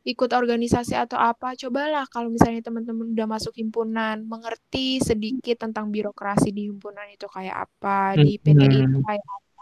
ikut 0.04 0.30
organisasi 0.40 0.92
atau 1.04 1.16
apa, 1.30 1.56
cobalah 1.60 2.04
kalau 2.12 2.28
misalnya 2.34 2.60
teman-teman 2.68 3.06
udah 3.14 3.26
masuk 3.34 3.54
himpunan, 3.60 4.16
mengerti 4.32 5.00
sedikit 5.00 5.56
tentang 5.64 5.88
birokrasi 5.94 6.48
di 6.56 6.68
himpunan 6.68 7.06
itu 7.14 7.24
kayak 7.36 7.56
apa, 7.64 8.20
di 8.20 8.36
PTI 8.42 8.78
itu 8.84 8.96
Mm-mm. 8.96 9.06
kayak 9.06 9.24
apa. 9.36 9.53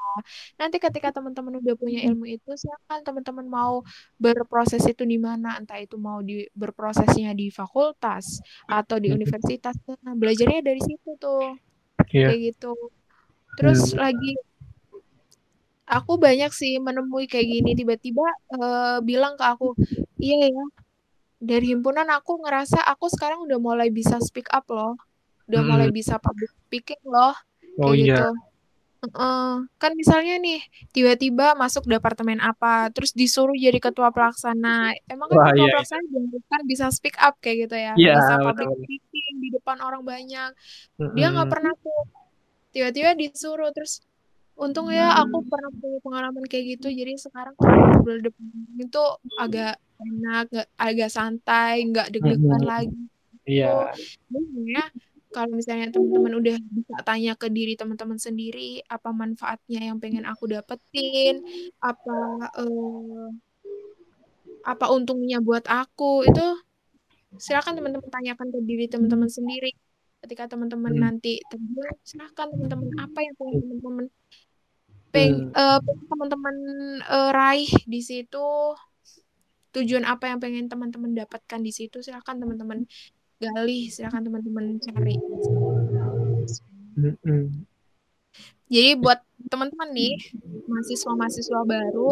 Nanti 0.60 0.76
ketika 0.84 1.08
teman-teman 1.16 1.54
udah 1.62 1.74
punya 1.82 2.00
ilmu 2.08 2.24
itu, 2.34 2.48
silakan 2.62 3.00
teman-teman 3.06 3.46
mau 3.58 3.74
berproses 4.22 4.82
itu 4.92 5.02
di 5.12 5.18
mana, 5.26 5.48
entah 5.60 5.78
itu 5.84 5.96
mau 6.06 6.18
di 6.28 6.34
berprosesnya 6.60 7.30
di 7.40 7.46
fakultas 7.58 8.24
atau 8.78 8.96
di 9.02 9.08
universitas. 9.16 9.74
Nah, 10.04 10.14
belajarnya 10.20 10.60
dari 10.68 10.80
situ 10.88 11.08
tuh, 11.22 11.40
iya 12.12 12.28
kayak 12.28 12.40
gitu. 12.54 12.66
Terus 13.56 13.80
Hmm. 13.92 13.98
lagi 14.02 14.26
aku 15.96 16.12
banyak 16.24 16.50
sih 16.60 16.72
menemui 16.86 17.24
kayak 17.32 17.48
gini 17.54 17.70
tiba-tiba 17.80 18.24
eh, 18.54 18.96
bilang 19.08 19.34
ke 19.38 19.44
aku, 19.52 19.66
iya 20.24 20.34
ya, 20.54 20.62
dari 21.50 21.66
himpunan 21.72 22.08
aku 22.16 22.32
ngerasa 22.44 22.78
aku 22.92 23.06
sekarang 23.14 23.40
udah 23.46 23.58
mulai 23.68 23.88
bisa 23.98 24.16
speak 24.28 24.48
up 24.58 24.66
loh, 24.76 24.92
udah 25.48 25.62
mulai 25.70 25.88
Mm-mm. 25.88 25.96
bisa 25.98 26.14
public 26.24 26.50
speaking 26.68 27.02
loh, 27.14 27.34
oh 27.78 27.92
kayak 27.92 27.98
iya 28.02 28.16
gitu. 28.16 28.26
Heeh. 29.02 29.66
Kan 29.82 29.92
misalnya 29.98 30.38
nih, 30.38 30.62
tiba-tiba 30.94 31.58
masuk 31.58 31.90
departemen 31.90 32.38
apa, 32.38 32.86
terus 32.94 33.10
disuruh 33.10 33.54
jadi 33.58 33.82
ketua 33.82 34.14
pelaksana. 34.14 34.94
Emang 35.10 35.26
kan 35.26 35.36
Wah, 35.42 35.46
ketua 35.50 35.58
iya, 35.58 35.66
iya. 35.66 35.74
pelaksana 35.74 36.02
diharuskan 36.06 36.60
bisa 36.70 36.86
speak 36.94 37.16
up 37.18 37.34
kayak 37.42 37.66
gitu 37.66 37.76
ya, 37.76 37.92
Iya, 37.98 38.14
bisa 38.22 38.34
public 38.38 38.68
betul. 38.70 38.82
speaking 38.86 39.34
di 39.42 39.48
depan 39.50 39.76
orang 39.82 40.02
banyak. 40.06 40.50
Dia 41.18 41.26
nggak 41.34 41.50
pernah 41.50 41.74
tuh, 41.82 42.02
tiba-tiba 42.70 43.10
disuruh 43.18 43.74
terus 43.74 44.06
untung 44.52 44.92
ya 44.92 45.16
aku 45.16 45.42
pernah 45.48 45.72
punya 45.74 45.98
pengalaman 46.04 46.44
kayak 46.44 46.76
gitu 46.76 46.92
jadi 46.92 47.16
sekarang 47.16 47.56
kalau 47.56 47.72
ngobrol 47.88 48.20
depan 48.20 48.44
orang 48.52 48.78
itu 48.84 49.04
agak 49.40 49.74
enak 49.96 50.44
nggak 50.52 50.68
agak 50.76 51.10
santai 51.10 51.76
nggak 51.88 52.06
deg-degan 52.12 52.62
lagi 52.62 53.00
iya 53.48 53.90
Jadi 53.96 54.04
sebenarnya 54.28 54.84
kalau 55.34 55.52
misalnya 55.58 55.86
teman-teman 55.94 56.34
udah 56.40 56.56
bisa 56.76 56.96
tanya 57.08 57.32
ke 57.40 57.46
diri 57.56 57.72
teman-teman 57.80 58.18
sendiri 58.26 58.84
apa 58.94 59.08
manfaatnya 59.20 59.80
yang 59.88 59.98
pengen 60.02 60.24
aku 60.32 60.44
dapetin 60.52 61.34
apa 61.80 62.12
eh, 62.60 63.28
apa 64.62 64.84
untungnya 64.96 65.38
buat 65.42 65.64
aku 65.66 66.22
itu 66.28 66.42
silakan 67.44 67.74
teman-teman 67.78 68.10
tanyakan 68.12 68.48
ke 68.54 68.58
diri 68.68 68.84
teman-teman 68.92 69.30
sendiri 69.30 69.70
ketika 70.22 70.44
teman-teman 70.52 70.92
Hmm. 70.94 71.02
nanti 71.04 71.42
terjun 71.50 71.90
silakan 72.06 72.46
teman-teman 72.54 72.88
apa 73.04 73.18
yang 73.26 73.34
pengen 73.38 73.58
teman-teman 73.66 74.06
peng 75.12 75.34
Hmm. 75.54 75.82
pengen 75.84 76.06
teman-teman 76.10 76.56
eh, 77.16 77.30
raih 77.36 77.70
di 77.92 78.00
situ 78.08 78.46
tujuan 79.72 80.04
apa 80.04 80.28
yang 80.30 80.38
pengen 80.38 80.68
teman-teman 80.68 81.12
dapatkan 81.16 81.60
di 81.64 81.72
situ 81.72 82.04
silakan 82.04 82.36
teman-teman 82.44 82.78
gali 83.42 83.90
silakan 83.90 84.22
teman-teman 84.22 84.78
cari. 84.78 85.16
Jadi 88.72 88.90
buat 88.96 89.20
teman-teman 89.50 89.90
nih, 89.92 90.14
mahasiswa-mahasiswa 90.70 91.60
baru 91.66 92.10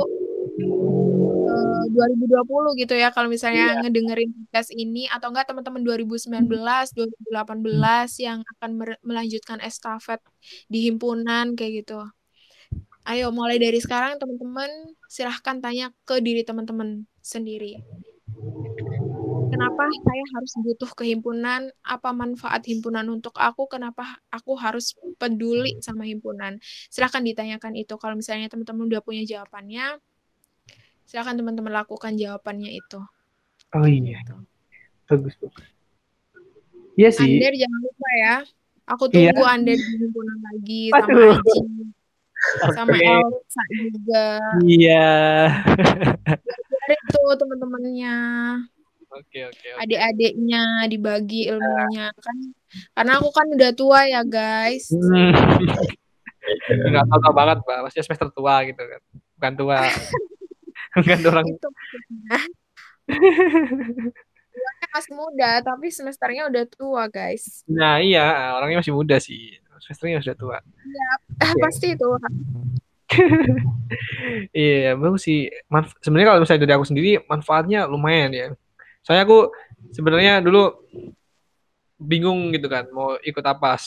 eh, 0.60 1.82
2020 1.88 2.76
gitu 2.76 2.94
ya 2.98 3.08
kalau 3.14 3.32
misalnya 3.32 3.80
Iya. 3.80 3.80
ngedengerin 3.86 4.30
podcast 4.36 4.70
ini 4.74 5.08
atau 5.08 5.32
enggak 5.32 5.48
teman-teman 5.48 5.80
2019, 5.80 6.92
2018 6.92 8.20
yang 8.20 8.44
akan 8.58 8.70
melanjutkan 9.00 9.58
estafet 9.64 10.20
di 10.68 10.90
himpunan 10.90 11.56
kayak 11.56 11.86
gitu. 11.86 12.04
Ayo 13.08 13.32
mulai 13.32 13.56
dari 13.56 13.80
sekarang 13.80 14.20
teman-teman 14.20 14.68
silahkan 15.08 15.56
tanya 15.64 15.88
ke 16.04 16.20
diri 16.20 16.44
teman-teman 16.44 17.08
sendiri. 17.24 17.80
Kenapa 19.50 19.82
saya 19.90 20.24
harus 20.38 20.52
butuh 20.62 20.90
kehimpunan? 20.94 21.74
Apa 21.82 22.14
manfaat 22.14 22.62
himpunan 22.70 23.02
untuk 23.10 23.34
aku? 23.34 23.66
Kenapa 23.66 24.22
aku 24.30 24.54
harus 24.54 24.94
peduli 25.18 25.74
sama 25.82 26.06
himpunan? 26.06 26.62
Silahkan 26.86 27.18
ditanyakan 27.18 27.74
itu. 27.74 27.98
Kalau 27.98 28.14
misalnya 28.14 28.46
teman-teman 28.46 28.86
udah 28.86 29.02
punya 29.02 29.26
jawabannya, 29.26 29.98
silahkan 31.02 31.34
teman-teman 31.34 31.74
lakukan 31.82 32.14
jawabannya 32.14 32.70
itu. 32.78 33.02
Oh 33.74 33.86
iya, 33.86 34.22
Gitu. 34.22 34.34
bagus 35.10 35.34
bagus. 35.42 35.66
Iya 36.94 37.10
sih. 37.10 37.26
Ander 37.38 37.54
jangan 37.58 37.80
lupa 37.82 38.08
ya. 38.22 38.36
Aku 38.86 39.04
Iya. 39.10 39.34
tunggu 39.34 39.42
Ander 39.46 39.78
di 39.78 39.94
himpunan 39.98 40.38
lagi 40.46 40.82
sama 40.94 41.06
Aduh. 41.10 41.34
Aji, 41.38 41.60
sama 42.74 42.94
Oke. 42.94 43.06
Elsa 43.10 43.62
juga. 43.74 44.26
Iya. 44.62 45.06
Tuh 47.10 47.34
teman-temannya, 47.38 48.14
Oke 49.10 49.42
oke 49.42 49.66
oke. 49.74 49.80
adik-adiknya 49.82 50.86
dibagi 50.86 51.50
ilmunya 51.50 52.14
kan. 52.14 52.36
Karena 52.94 53.12
aku 53.18 53.28
kan 53.34 53.46
udah 53.50 53.70
tua 53.74 54.00
ya 54.06 54.22
guys. 54.22 54.86
Hmm. 54.94 55.34
Nggak 56.90 57.04
tahu 57.10 57.18
tahu 57.18 57.34
banget, 57.34 57.58
Mbak. 57.66 57.78
Maksudnya 57.86 58.04
semester 58.06 58.28
tua 58.30 58.54
gitu 58.66 58.78
kan. 58.78 59.00
Bukan 59.34 59.52
tua. 59.58 59.78
Bukan 61.02 61.18
orang. 61.26 61.46
Itu 61.50 61.68
masih 64.90 65.14
muda 65.14 65.62
tapi 65.62 65.86
semesternya 65.90 66.50
udah 66.50 66.64
tua 66.70 67.06
guys. 67.06 67.62
Nah, 67.70 68.02
iya, 68.02 68.54
orangnya 68.58 68.82
masih 68.82 68.94
muda 68.94 69.18
sih. 69.18 69.58
Semesternya 69.82 70.22
sudah 70.22 70.36
tua. 70.38 70.58
Eh, 71.40 71.54
pasti 71.62 71.94
itu. 71.94 72.08
Iya, 74.54 74.94
bagus 74.94 75.22
sih. 75.26 75.50
Manf- 75.66 75.98
sebenarnya 76.02 76.28
kalau 76.34 76.40
misalnya 76.42 76.62
dari 76.66 76.74
aku 76.78 76.86
sendiri 76.86 77.10
manfaatnya 77.26 77.86
lumayan 77.90 78.30
ya. 78.30 78.48
Soalnya 79.04 79.24
aku 79.24 79.50
sebenarnya 79.92 80.44
dulu 80.44 80.76
bingung 82.00 82.48
gitu 82.56 82.66
kan 82.68 82.88
mau 82.92 83.16
ikut 83.20 83.44
apa 83.44 83.76
pas 83.76 83.82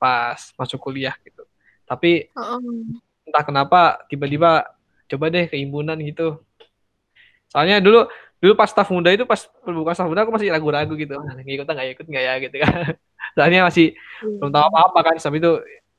pas 0.00 0.40
masuk 0.56 0.80
kuliah 0.80 1.16
gitu. 1.24 1.44
Tapi 1.84 2.32
Oh, 2.36 2.60
entah 3.26 3.44
kenapa 3.44 4.00
tiba-tiba 4.08 4.64
coba 5.10 5.24
deh 5.28 5.44
ke 5.50 5.56
himpunan 5.60 5.98
gitu. 6.00 6.40
Soalnya 7.50 7.80
dulu 7.80 8.06
dulu 8.36 8.52
pas 8.52 8.68
staf 8.68 8.92
muda 8.92 9.10
itu 9.12 9.24
pas 9.24 9.48
pembukaan 9.64 9.96
staf 9.96 10.08
muda 10.08 10.22
aku 10.24 10.32
masih 10.36 10.52
ragu-ragu 10.52 10.92
gitu. 10.94 11.16
Ah, 11.16 11.36
ngikut 11.40 11.66
nggak 11.66 11.88
ikut 11.96 12.06
nggak 12.06 12.24
ya 12.24 12.34
gitu 12.42 12.56
kan. 12.60 12.72
Soalnya 13.36 13.60
masih 13.68 13.96
belum 14.22 14.50
tahu 14.52 14.64
apa-apa 14.72 15.00
kan. 15.12 15.16
Tapi 15.18 15.36
itu 15.40 15.52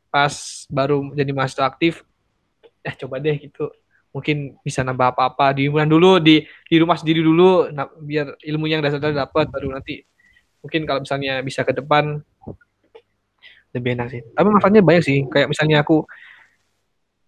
pas 0.08 0.34
baru 0.71 1.12
jadi 1.13 1.32
mahasiswa 1.36 1.67
aktif, 1.67 2.08
ya 2.86 2.93
coba 3.06 3.19
deh 3.19 3.36
gitu. 3.38 3.69
Mungkin 4.15 4.58
bisa 4.65 4.82
nambah 4.82 5.13
apa-apa 5.13 5.54
di 5.54 5.67
himpunan 5.70 5.89
dulu 5.89 6.17
di 6.17 6.41
di 6.43 6.76
rumah 6.80 6.98
sendiri 6.98 7.22
dulu 7.22 7.70
nah, 7.70 7.86
biar 7.86 8.39
ilmu 8.41 8.65
yang 8.65 8.82
dasar-dasar 8.82 9.28
dapat 9.28 9.52
baru 9.52 9.78
nanti 9.78 10.02
mungkin 10.63 10.89
kalau 10.89 11.06
misalnya 11.06 11.39
bisa 11.46 11.62
ke 11.62 11.72
depan 11.76 12.17
lebih 13.76 13.89
enak 13.93 14.08
sih. 14.10 14.22
Tapi 14.34 14.48
manfaatnya 14.48 14.82
banyak 14.82 15.04
sih. 15.06 15.17
Kayak 15.30 15.54
misalnya 15.54 15.84
aku 15.86 16.08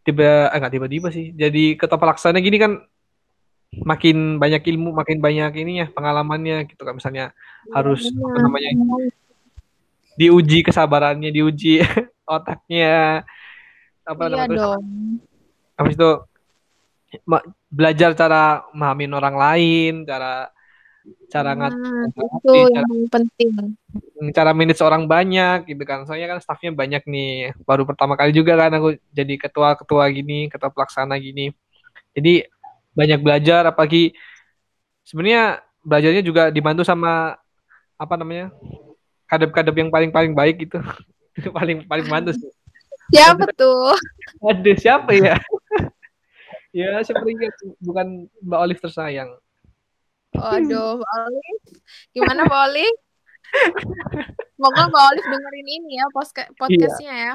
tiba 0.02 0.50
enggak 0.50 0.72
tiba-tiba 0.74 1.08
sih. 1.14 1.36
Jadi 1.38 1.78
ketua 1.78 2.00
pelaksana 2.02 2.42
gini 2.42 2.58
kan 2.58 2.72
makin 3.86 4.42
banyak 4.42 4.66
ilmu, 4.66 4.90
makin 4.98 5.22
banyak 5.22 5.62
ininya 5.62 5.86
pengalamannya 5.94 6.66
gitu 6.74 6.82
kan 6.82 6.98
misalnya 6.98 7.38
harus 7.70 8.10
apa 8.10 8.40
namanya 8.42 8.74
diuji 10.18 10.66
kesabarannya, 10.66 11.30
diuji 11.30 11.86
otaknya 12.26 13.24
apa 14.10 14.24
Iya 14.26 14.30
namanya 14.34 14.48
terus 14.50 14.64
dong. 14.66 14.84
habis 15.78 15.94
itu 15.96 16.10
belajar 17.70 18.14
cara 18.14 18.66
memahamin 18.74 19.12
orang 19.14 19.36
lain, 19.36 19.94
cara 20.06 20.50
cara 21.30 21.52
Nah, 21.58 21.70
itu 22.10 22.54
cara, 22.74 22.86
yang 22.86 23.10
penting. 23.10 23.50
cara 24.34 24.52
manage 24.54 24.82
orang 24.82 25.10
banyak 25.10 25.66
gitu 25.70 25.84
kan. 25.86 26.06
Soalnya 26.06 26.38
kan 26.38 26.40
staffnya 26.42 26.74
banyak 26.74 27.06
nih. 27.06 27.54
Baru 27.66 27.86
pertama 27.86 28.14
kali 28.14 28.34
juga 28.34 28.58
kan 28.58 28.74
aku 28.78 28.98
jadi 29.14 29.34
ketua-ketua 29.38 30.06
gini, 30.14 30.50
ketua 30.50 30.70
pelaksana 30.70 31.18
gini. 31.18 31.50
Jadi 32.14 32.46
banyak 32.94 33.20
belajar 33.22 33.70
apalagi 33.70 34.14
sebenarnya 35.06 35.64
belajarnya 35.82 36.22
juga 36.26 36.54
dibantu 36.54 36.84
sama 36.86 37.38
apa 37.98 38.14
namanya? 38.18 38.54
kadep-kadep 39.30 39.76
yang 39.78 39.90
paling-paling 39.94 40.34
baik 40.34 40.66
gitu. 40.66 40.82
Itu 41.38 41.54
paling 41.58 41.86
paling 41.86 42.08
bantu 42.10 42.34
sih. 42.34 42.50
Siapa 43.14 43.46
tuh? 43.54 43.94
Aduh, 44.42 44.76
siapa 44.78 45.14
ya? 45.14 45.38
Ya, 46.80 46.92
sepertinya 47.04 47.48
bukan 47.84 48.08
Mbak 48.40 48.60
Olive 48.64 48.82
tersayang. 48.82 49.30
Waduh, 50.32 51.00
Mbak 51.00 51.12
Olive. 51.28 51.64
Gimana 52.16 52.40
Mbak 52.48 52.62
Olive? 52.72 53.00
Semoga 54.56 54.82
Mbak 54.88 55.04
Olive 55.12 55.28
dengerin 55.28 55.68
ini 55.68 55.92
ya 56.00 56.06
poska- 56.16 56.52
podcastnya 56.56 57.14
ya. 57.14 57.34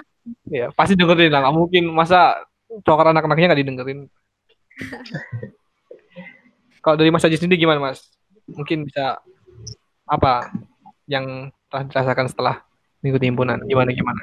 Ya, 0.48 0.66
pasti 0.72 0.96
dengerin 0.96 1.28
lah. 1.28 1.52
Mungkin 1.52 1.84
masa 1.92 2.40
cokor 2.84 3.12
anak-anaknya 3.12 3.52
nggak 3.52 3.60
didengerin. 3.60 4.00
Kalau 6.80 6.96
dari 6.96 7.12
Mas 7.12 7.24
Haji 7.24 7.36
sendiri 7.36 7.60
gimana 7.60 7.80
Mas? 7.80 8.08
Mungkin 8.48 8.84
bisa 8.88 9.20
apa 10.04 10.52
yang 11.08 11.48
telah 11.72 11.84
dirasakan 11.88 12.28
setelah 12.28 12.60
mengikuti 13.00 13.28
himpunan? 13.28 13.58
Gimana 13.64 13.90
gimana? 13.92 14.22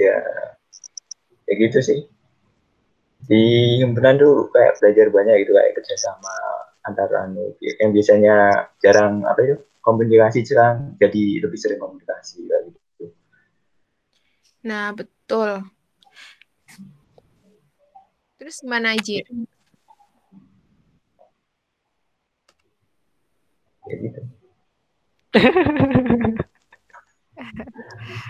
ya 0.00 0.16
ya 1.44 1.54
gitu 1.60 1.78
sih 1.84 2.00
di 3.28 3.42
himpunan 3.82 4.16
tuh 4.16 4.48
kayak 4.52 4.80
belajar 4.80 5.06
banyak 5.12 5.36
gitu 5.44 5.52
kayak 5.56 5.72
kerjasama 5.76 6.34
antara 6.84 7.28
anu 7.28 7.52
yang 7.60 7.92
biasanya 7.92 8.34
jarang 8.80 9.24
apa 9.28 9.40
itu 9.44 9.56
komunikasi 9.84 10.44
jarang 10.44 10.96
jadi 10.96 11.44
lebih 11.44 11.58
sering 11.60 11.80
komunikasi 11.80 12.44
gitu. 12.48 13.12
Nah, 14.60 14.92
betul. 14.92 15.64
Terus 18.36 18.60
gimana 18.64 18.96
Ji? 18.96 19.24
kayak 23.90 23.98
gitu. 24.06 24.20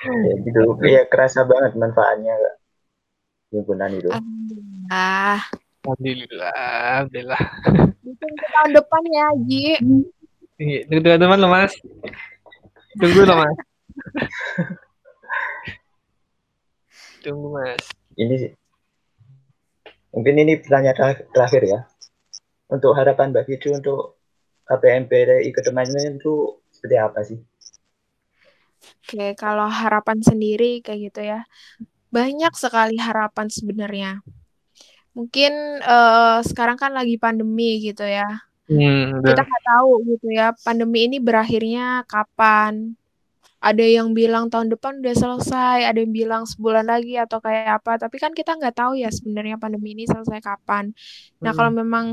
Ya 0.00 0.34
gitu. 0.40 0.60
Ya 0.86 1.02
kerasa 1.04 1.44
banget 1.44 1.76
manfaatnya 1.76 2.32
Kak, 2.32 2.54
himpunan 3.52 3.90
itu 3.92 4.08
Alhamdulillah, 4.90 6.50
alhamdulillah. 6.50 7.42
ditunggu 8.02 8.44
tahun 8.50 8.70
depan 8.74 9.02
ya 9.06 9.26
Ji. 9.46 9.64
Iya, 10.60 10.78
Tunggu 10.84 11.00
teman-teman 11.06 11.38
loh 11.40 11.50
Mas. 11.50 11.72
Tunggu 12.98 13.20
loh 13.24 13.36
Mas. 13.38 13.56
Tunggu 17.22 17.48
Mas. 17.54 17.84
ini 18.18 18.34
sih 18.36 18.52
mungkin 20.10 20.34
ini 20.36 20.58
pertanyaan 20.58 20.96
terakhir- 20.98 21.26
terakhir 21.30 21.62
ya 21.62 21.80
untuk 22.66 22.92
harapan 22.98 23.30
Mbak 23.30 23.46
Fidu 23.46 23.78
untuk 23.78 24.18
KPMPRI 24.66 25.46
ke 25.48 25.60
depannya 25.62 26.10
itu 26.10 26.58
seperti 26.68 26.96
apa 26.98 27.20
sih 27.22 27.38
Oke, 29.00 29.36
kalau 29.36 29.68
harapan 29.68 30.22
sendiri 30.24 30.80
kayak 30.80 31.12
gitu 31.12 31.20
ya. 31.20 31.44
Banyak 32.08 32.54
sekali 32.56 32.96
harapan 32.96 33.50
sebenarnya. 33.52 34.24
Mungkin 35.16 35.52
eh, 35.82 36.38
sekarang 36.48 36.76
kan 36.82 36.92
lagi 36.98 37.14
pandemi 37.24 37.82
gitu 37.86 38.02
ya. 38.06 38.24
Hmm, 38.70 39.18
Kita 39.26 39.40
nggak 39.46 39.62
tahu 39.70 39.90
gitu 40.10 40.26
ya, 40.32 40.54
pandemi 40.66 40.98
ini 41.10 41.16
berakhirnya 41.18 42.06
kapan. 42.08 42.94
Ada 43.60 43.84
yang 43.84 44.08
bilang 44.16 44.48
tahun 44.52 44.68
depan 44.72 45.04
udah 45.04 45.14
selesai, 45.16 45.78
ada 45.88 45.98
yang 46.00 46.12
bilang 46.16 46.42
sebulan 46.48 46.86
lagi 46.88 47.14
atau 47.20 47.38
kayak 47.44 47.82
apa. 47.84 47.92
Tapi 48.02 48.16
kan 48.22 48.32
kita 48.32 48.56
nggak 48.56 48.74
tahu 48.76 48.92
ya 49.02 49.10
sebenarnya 49.12 49.56
pandemi 49.60 49.92
ini 49.96 50.04
selesai 50.08 50.40
kapan. 50.40 50.92
Nah, 51.44 51.52
kalau 51.56 51.70
Hmm. 51.72 51.80
memang 51.84 52.04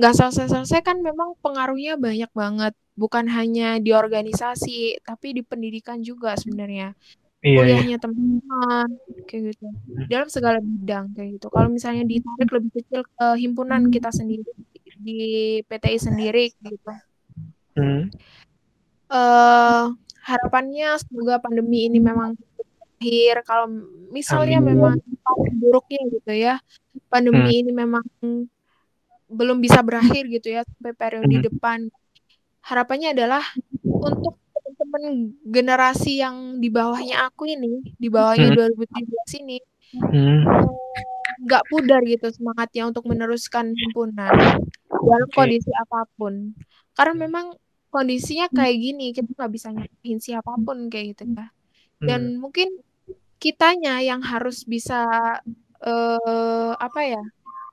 nggak 0.00 0.14
selesai-selesai 0.18 0.80
kan 0.88 0.98
memang 1.04 1.36
pengaruhnya 1.44 2.00
banyak 2.00 2.30
banget. 2.32 2.72
Bukan 2.98 3.26
hanya 3.36 3.78
di 3.84 3.90
organisasi, 3.94 5.02
tapi 5.04 5.26
di 5.36 5.42
pendidikan 5.46 6.00
juga 6.02 6.34
sebenarnya. 6.40 6.94
Iya, 7.38 7.54
iya. 7.54 7.58
Kuliahnya 7.62 7.96
teman-teman, 8.02 8.88
kayak 9.30 9.42
gitu. 9.54 9.66
Dalam 10.10 10.28
segala 10.28 10.58
bidang, 10.58 11.14
kayak 11.14 11.38
gitu. 11.38 11.46
Kalau 11.54 11.68
misalnya 11.70 12.02
ditarik 12.02 12.50
lebih 12.50 12.70
kecil 12.82 13.06
ke 13.06 13.26
himpunan 13.38 13.86
kita 13.94 14.10
sendiri, 14.10 14.50
di 14.98 15.18
PTI 15.62 15.98
sendiri, 16.02 16.50
gitu. 16.58 16.90
Hmm. 17.78 18.10
eh 19.08 19.84
harapannya 20.28 20.98
semoga 21.00 21.40
pandemi 21.40 21.88
ini 21.88 21.96
memang 21.96 22.36
berakhir 22.36 23.40
kalau 23.46 23.70
misalnya 24.12 24.60
Amin. 24.60 24.76
memang 24.76 24.94
buruknya 25.56 26.02
gitu 26.12 26.32
ya 26.34 26.54
pandemi 27.08 27.40
Hmm. 27.40 27.58
ini 27.64 27.70
memang 27.72 28.04
belum 29.30 29.64
bisa 29.64 29.80
berakhir 29.80 30.28
gitu 30.28 30.52
ya 30.52 30.66
sampai 30.68 30.92
periode 30.92 31.30
Hmm. 31.30 31.46
depan 31.48 31.78
harapannya 32.60 33.16
adalah 33.16 33.40
untuk 33.86 34.36
teman-teman 34.78 35.34
generasi 35.42 36.22
yang 36.22 36.62
di 36.62 36.70
bawahnya 36.70 37.26
aku 37.26 37.50
ini 37.50 37.82
di 37.98 38.08
bawahnya 38.08 38.54
Hmm. 38.54 38.58
2017 38.78 39.42
ini 39.42 39.58
Hmm. 39.88 40.44
nggak 41.42 41.64
pudar 41.66 42.04
gitu 42.04 42.28
semangatnya 42.28 42.86
untuk 42.86 43.08
meneruskan 43.08 43.72
himpunan 43.72 44.30
dalam 44.90 45.26
Oke. 45.28 45.34
kondisi 45.34 45.70
apa 45.72 46.04
pun 46.14 46.52
karena 46.92 47.14
memang 47.16 47.56
kondisinya 47.88 48.52
kayak 48.52 48.76
gini 48.76 49.06
kita 49.10 49.32
nggak 49.32 49.52
bisa 49.52 49.72
nyalahin 49.72 50.18
siapa 50.20 50.52
pun 50.60 50.92
kayak 50.92 51.16
gitu 51.16 51.24
ya 51.32 51.48
Hmm. 51.98 52.06
dan 52.06 52.20
mungkin 52.38 52.68
kitanya 53.38 53.98
yang 53.98 54.22
harus 54.22 54.62
bisa 54.62 55.08
eh 55.80 56.72
apa 56.74 57.00
ya 57.06 57.22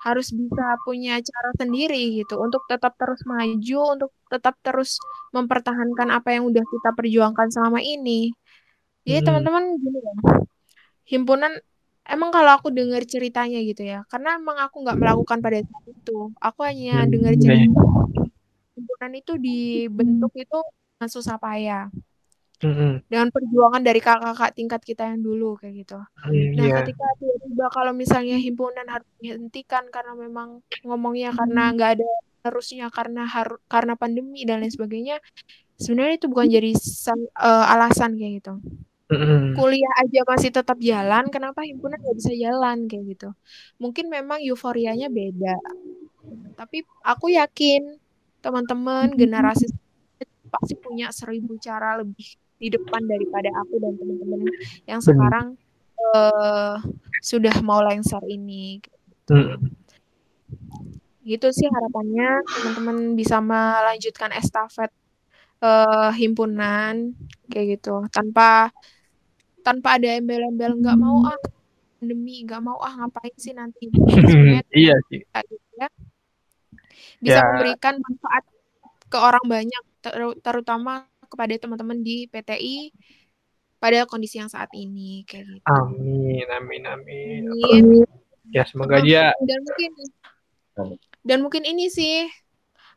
harus 0.06 0.30
bisa 0.30 0.78
punya 0.86 1.18
cara 1.18 1.50
sendiri 1.58 2.22
gitu 2.22 2.38
untuk 2.38 2.62
tetap 2.70 2.94
terus 2.96 3.26
maju 3.26 3.98
untuk 3.98 4.12
tetap 4.32 4.56
terus 4.66 5.00
mempertahankan 5.36 6.10
apa 6.18 6.30
yang 6.36 6.44
udah 6.50 6.64
kita 6.74 6.90
perjuangkan 6.98 7.48
selama 7.54 7.80
ini. 7.84 8.32
Jadi 9.06 9.20
Hmm. 9.22 9.26
teman-teman 9.28 9.64
gini 9.82 10.00
ya 10.02 10.14
himpunan 11.12 11.54
emang 12.14 12.30
kalau 12.36 12.52
aku 12.58 12.70
dengar 12.78 13.02
ceritanya 13.14 13.58
gitu 13.70 13.82
ya 13.86 14.00
karena 14.12 14.38
emang 14.40 14.58
aku 14.66 14.76
nggak 14.84 14.98
melakukan 15.02 15.40
pada 15.46 15.58
saat 15.62 15.86
itu. 15.94 16.12
Aku 16.42 16.60
hanya 16.70 17.06
Hmm, 17.06 17.12
dengar 17.14 17.34
cerita 17.38 17.82
himpunan 18.76 19.12
itu 19.20 19.34
dibentuk 19.46 20.32
itu 20.44 20.58
dengan 20.96 21.10
susah 21.16 21.36
payah. 21.44 21.84
Hmm. 22.62 22.98
dengan 23.12 23.30
perjuangan 23.36 23.82
dari 23.88 24.00
kakak-kakak 24.02 24.52
tingkat 24.58 24.82
kita 24.90 25.04
yang 25.14 25.22
dulu 25.28 25.46
kayak 25.62 25.74
gitu. 25.86 25.96
Hmm, 26.26 26.34
Nah, 26.58 26.66
Iya. 26.66 26.76
ketika 26.82 27.06
tiba-tiba 27.22 27.66
kalau 27.78 27.94
misalnya 28.02 28.36
himpunan 28.46 28.88
harus 28.94 29.10
dihentikan 29.22 29.84
karena 29.94 30.14
memang 30.18 30.50
ngomongnya 30.88 31.30
karena 31.38 31.62
nggak 31.76 31.90
ada 32.02 32.08
terusnya 32.46 32.94
karena 32.94 33.26
har 33.26 33.58
karena 33.66 33.98
pandemi 33.98 34.46
dan 34.46 34.62
lain 34.62 34.70
sebagainya, 34.70 35.18
sebenarnya 35.82 36.22
itu 36.22 36.28
bukan 36.30 36.46
jadi 36.46 36.72
eh, 37.42 37.66
alasan 37.74 38.14
kayak 38.14 38.34
gitu. 38.46 38.54
Hmm. 39.06 39.54
Kuliah 39.54 39.94
aja 40.02 40.22
masih 40.26 40.50
tetap 40.50 40.78
jalan, 40.82 41.30
kenapa 41.30 41.62
himpunan 41.62 41.98
nggak 42.02 42.18
bisa 42.18 42.34
jalan 42.34 42.90
kayak 42.90 43.18
gitu? 43.18 43.30
Mungkin 43.78 44.10
memang 44.10 44.42
euforianya 44.42 45.14
beda, 45.14 45.58
tapi 46.58 46.82
aku 47.06 47.34
yakin 47.34 48.02
teman-teman 48.42 49.14
generasi 49.14 49.70
selanjutnya 49.70 50.50
pasti 50.54 50.74
punya 50.78 51.08
seribu 51.10 51.58
cara 51.58 52.02
lebih 52.02 52.38
di 52.62 52.68
depan 52.74 53.02
daripada 53.06 53.50
aku 53.62 53.78
dan 53.78 53.94
teman-teman 53.98 54.42
yang 54.90 55.02
sekarang 55.02 55.58
eh 55.96 56.78
sudah 57.22 57.56
mau 57.62 57.82
lengser 57.82 58.22
ini. 58.26 58.82
Hmm. 59.30 59.58
Gitu 61.26 61.48
sih 61.50 61.66
harapannya 61.66 62.46
teman-teman 62.46 62.98
bisa 63.18 63.42
melanjutkan 63.42 64.30
estafet 64.38 64.94
eh 65.60 66.12
himpunan 66.22 67.16
kayak 67.50 67.80
gitu 67.80 68.06
tanpa 68.14 68.70
tanpa 69.66 69.98
ada 69.98 70.14
embel-embel 70.20 70.78
nggak 70.78 71.00
mau 71.00 71.26
ah 71.26 71.40
pandemi 71.98 72.44
nggak 72.46 72.62
mau 72.62 72.78
ah 72.78 72.94
ngapain 72.94 73.34
sih 73.40 73.56
nanti 73.56 73.90
Iya 74.76 74.96
sih. 75.10 75.24
gitu 75.26 75.74
ya 75.80 75.88
bisa 77.24 77.40
Ya. 77.40 77.48
memberikan 77.50 77.98
manfaat 77.98 78.44
ke 79.10 79.18
orang 79.18 79.46
banyak 79.48 79.84
ter- 80.04 80.38
terutama 80.44 81.08
kepada 81.26 81.56
teman-teman 81.58 82.04
di 82.04 82.28
PTI 82.30 82.94
pada 83.82 84.06
kondisi 84.06 84.38
yang 84.38 84.52
saat 84.52 84.70
ini 84.78 85.26
kayak 85.26 85.46
gitu. 85.50 85.66
Amin, 85.72 86.46
amin, 86.52 86.84
amin. 86.86 87.42
Amin. 87.74 88.06
Ya 88.54 88.62
semoga 88.68 89.02
aja. 89.02 89.34
Dan 89.42 89.60
mungkin. 89.66 89.92
Dan 91.26 91.42
mungkin 91.42 91.66
ini 91.66 91.90
sih 91.90 92.30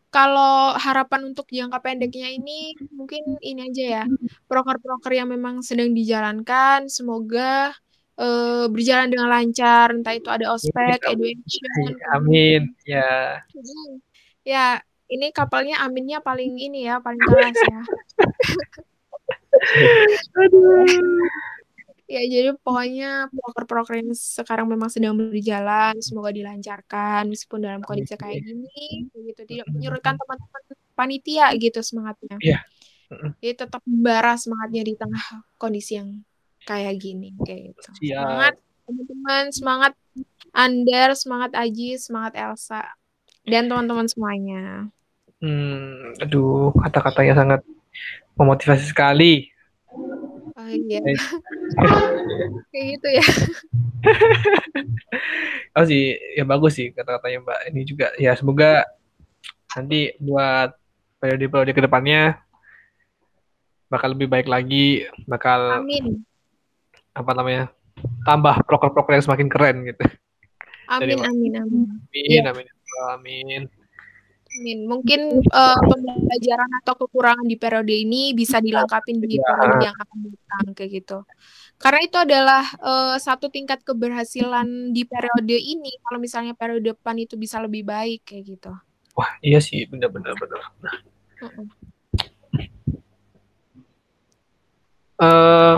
kalau 0.08 0.72
harapan 0.76 1.32
untuk 1.32 1.48
jangka 1.52 1.84
pendeknya 1.84 2.32
ini 2.32 2.72
mungkin 2.96 3.36
ini 3.44 3.68
aja 3.68 3.84
ya 4.00 4.04
proker-proker 4.48 5.12
yang 5.12 5.28
memang 5.28 5.60
sedang 5.60 5.92
dijalankan 5.92 6.88
semoga 6.88 7.76
eh, 8.18 8.66
berjalan 8.72 9.12
dengan 9.12 9.28
lancar 9.30 9.94
entah 9.94 10.14
itu 10.16 10.28
ada 10.28 10.52
ospek, 10.52 11.00
education, 11.06 11.94
Amin. 12.16 12.74
Ya. 12.82 13.44
Hmm. 13.54 14.02
Ya, 14.42 14.82
ini 15.12 15.30
kapalnya 15.30 15.78
aminnya 15.84 16.24
paling 16.24 16.56
ini 16.56 16.88
ya, 16.88 17.04
paling 17.04 17.20
keras 17.20 17.58
ya. 17.68 17.82
Ya, 22.08 22.24
jadi 22.24 22.56
pokoknya 22.64 23.28
proker-proker 23.28 24.00
yang 24.00 24.16
sekarang 24.16 24.64
memang 24.64 24.88
sedang 24.88 25.12
berjalan, 25.12 25.92
semoga 26.00 26.32
dilancarkan 26.32 27.28
meskipun 27.28 27.60
dalam 27.60 27.84
kondisi 27.84 28.16
kayak 28.16 28.48
gini, 28.48 29.12
gitu 29.12 29.44
tidak 29.44 29.68
menyurutkan 29.68 30.16
teman-teman 30.16 30.62
panitia 30.96 31.52
gitu 31.60 31.84
semangatnya. 31.84 32.40
Iya. 32.40 32.64
Jadi 33.44 33.54
tetap 33.60 33.84
membara 33.84 34.40
semangatnya 34.40 34.88
di 34.88 34.96
tengah 34.96 35.20
kondisi 35.60 36.00
yang 36.00 36.24
kayak 36.64 36.96
gini, 36.96 37.36
kayak 37.44 37.76
gitu. 37.76 37.90
Siap. 38.00 38.24
Semangat 38.24 38.54
teman-teman, 38.88 39.44
semangat 39.52 39.92
Ander, 40.56 41.08
semangat 41.12 41.52
Aji, 41.60 42.00
semangat 42.00 42.32
Elsa, 42.40 42.88
dan 43.44 43.68
teman-teman 43.68 44.08
semuanya. 44.08 44.88
Hmm, 45.44 46.16
aduh, 46.24 46.72
kata-katanya 46.72 47.36
sangat 47.36 47.60
memotivasi 48.40 48.96
sekali. 48.96 49.52
Oh 50.58 50.66
iya, 50.66 50.98
Baik. 50.98 51.18
kayak 52.74 52.86
gitu 52.98 53.08
ya. 53.14 53.24
Oh 55.74 55.86
sih, 55.86 56.18
ya 56.34 56.42
bagus 56.42 56.74
sih 56.74 56.90
kata-katanya 56.90 57.38
Mbak. 57.46 57.60
Ini 57.70 57.80
juga 57.86 58.06
ya 58.18 58.34
semoga 58.34 58.82
nanti 59.70 60.10
buat 60.18 60.74
periode-periode 61.18 61.70
ke 61.70 61.82
depannya 61.86 62.42
bakal 63.86 64.10
lebih 64.14 64.26
baik 64.26 64.50
lagi, 64.50 65.06
bakal 65.24 65.82
Amin. 65.82 66.26
apa 67.14 67.30
namanya 67.30 67.70
tambah 68.26 68.58
proker-proker 68.66 69.18
yang 69.18 69.24
semakin 69.24 69.48
keren 69.50 69.76
gitu. 69.86 70.02
Amin, 70.90 71.14
Mbak. 71.22 71.26
amin, 71.30 71.52
amin. 71.54 71.82
Amin, 71.86 72.26
Iya. 72.26 72.40
amin, 72.50 72.66
amin. 72.66 72.66
Amin. 73.14 73.62
Mungkin 74.88 75.44
eh, 75.44 75.78
pembelajaran 75.84 76.70
atau 76.82 76.94
kekurangan 77.04 77.46
di 77.46 77.56
periode 77.60 77.94
ini 77.94 78.32
bisa 78.32 78.58
dilengkapi 78.58 79.20
di 79.20 79.36
Ya. 79.38 79.44
periode 79.44 79.84
yang 79.84 79.96
akan 79.96 80.18
datang 80.24 80.66
kayak 80.74 80.90
gitu. 81.04 81.18
Karena 81.78 82.00
itu 82.02 82.16
adalah 82.18 82.64
eh, 82.80 83.16
satu 83.20 83.52
tingkat 83.52 83.84
keberhasilan 83.84 84.90
di 84.96 85.04
periode 85.04 85.54
ini. 85.54 85.94
Kalau 86.02 86.18
misalnya 86.18 86.56
periode 86.56 86.96
depan 86.96 87.14
itu 87.20 87.36
bisa 87.38 87.60
lebih 87.62 87.84
baik 87.86 88.24
kayak 88.24 88.44
gitu. 88.58 88.72
Wah, 89.14 89.30
iya 89.42 89.60
sih, 89.62 89.84
benar-benar 89.86 90.34
benar. 90.38 90.64
Mm-mm. 91.42 91.66
Eh, 95.18 95.76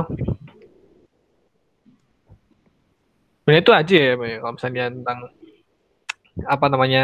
sebenarnya 3.41 3.63
itu 3.65 3.73
aja 3.73 3.97
ya, 3.97 4.13
ya, 4.21 4.37
kalau 4.45 4.53
misalnya 4.53 4.85
tentang 4.93 5.19
apa 6.45 6.67
namanya 6.69 7.03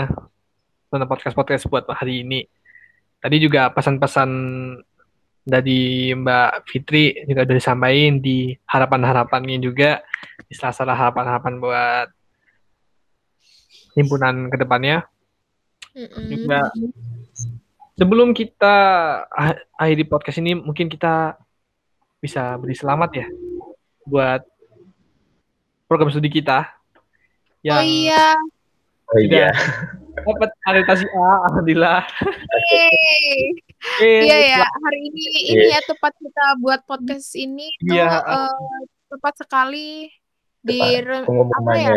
tentang 0.90 1.08
podcast-podcast 1.10 1.66
buat 1.66 1.84
hari 1.90 2.22
ini. 2.22 2.46
Tadi 3.18 3.36
juga 3.42 3.72
pesan-pesan 3.74 4.30
dari 5.46 6.10
Mbak 6.14 6.66
Fitri 6.66 7.14
juga 7.26 7.46
udah 7.46 7.56
disampaikan 7.56 8.18
di 8.18 8.50
harapan-harapannya 8.66 9.62
juga 9.62 10.02
di 10.46 10.54
salah 10.58 10.98
harapan-harapan 10.98 11.54
buat 11.62 12.08
himpunan 13.94 14.50
ke 14.50 14.56
depannya. 14.58 15.06
Mm-mm. 15.96 16.26
Juga 16.28 16.60
sebelum 17.96 18.36
kita 18.36 18.76
akhiri 19.78 20.04
podcast 20.04 20.38
ini 20.42 20.58
mungkin 20.58 20.90
kita 20.92 21.40
bisa 22.20 22.58
beri 22.60 22.74
selamat 22.76 23.10
ya 23.16 23.26
buat 24.06 24.42
program 25.86 26.10
studi 26.10 26.28
kita 26.28 26.76
Oh 27.66 27.72
yang 27.74 27.82
iya. 27.82 28.26
Oh 29.10 29.18
iya. 29.18 29.50
Dapat 30.16 30.50
akreditasi 30.64 31.04
A 31.12 31.28
alhamdulillah. 31.50 32.00
Yeay. 32.72 33.52
Iya 34.00 34.36
ya, 34.56 34.62
hari 34.64 34.98
ini 35.12 35.24
ini 35.52 35.64
ya 35.70 35.80
tepat 35.84 36.12
kita 36.16 36.44
buat 36.64 36.80
podcast 36.88 37.36
ini 37.36 37.68
tuh 37.84 37.94
Iya. 37.94 38.08
eh, 38.24 38.80
tepat 39.12 39.34
sekali 39.44 40.10
di 40.66 40.80
apa 40.82 41.72
ya 41.78 41.94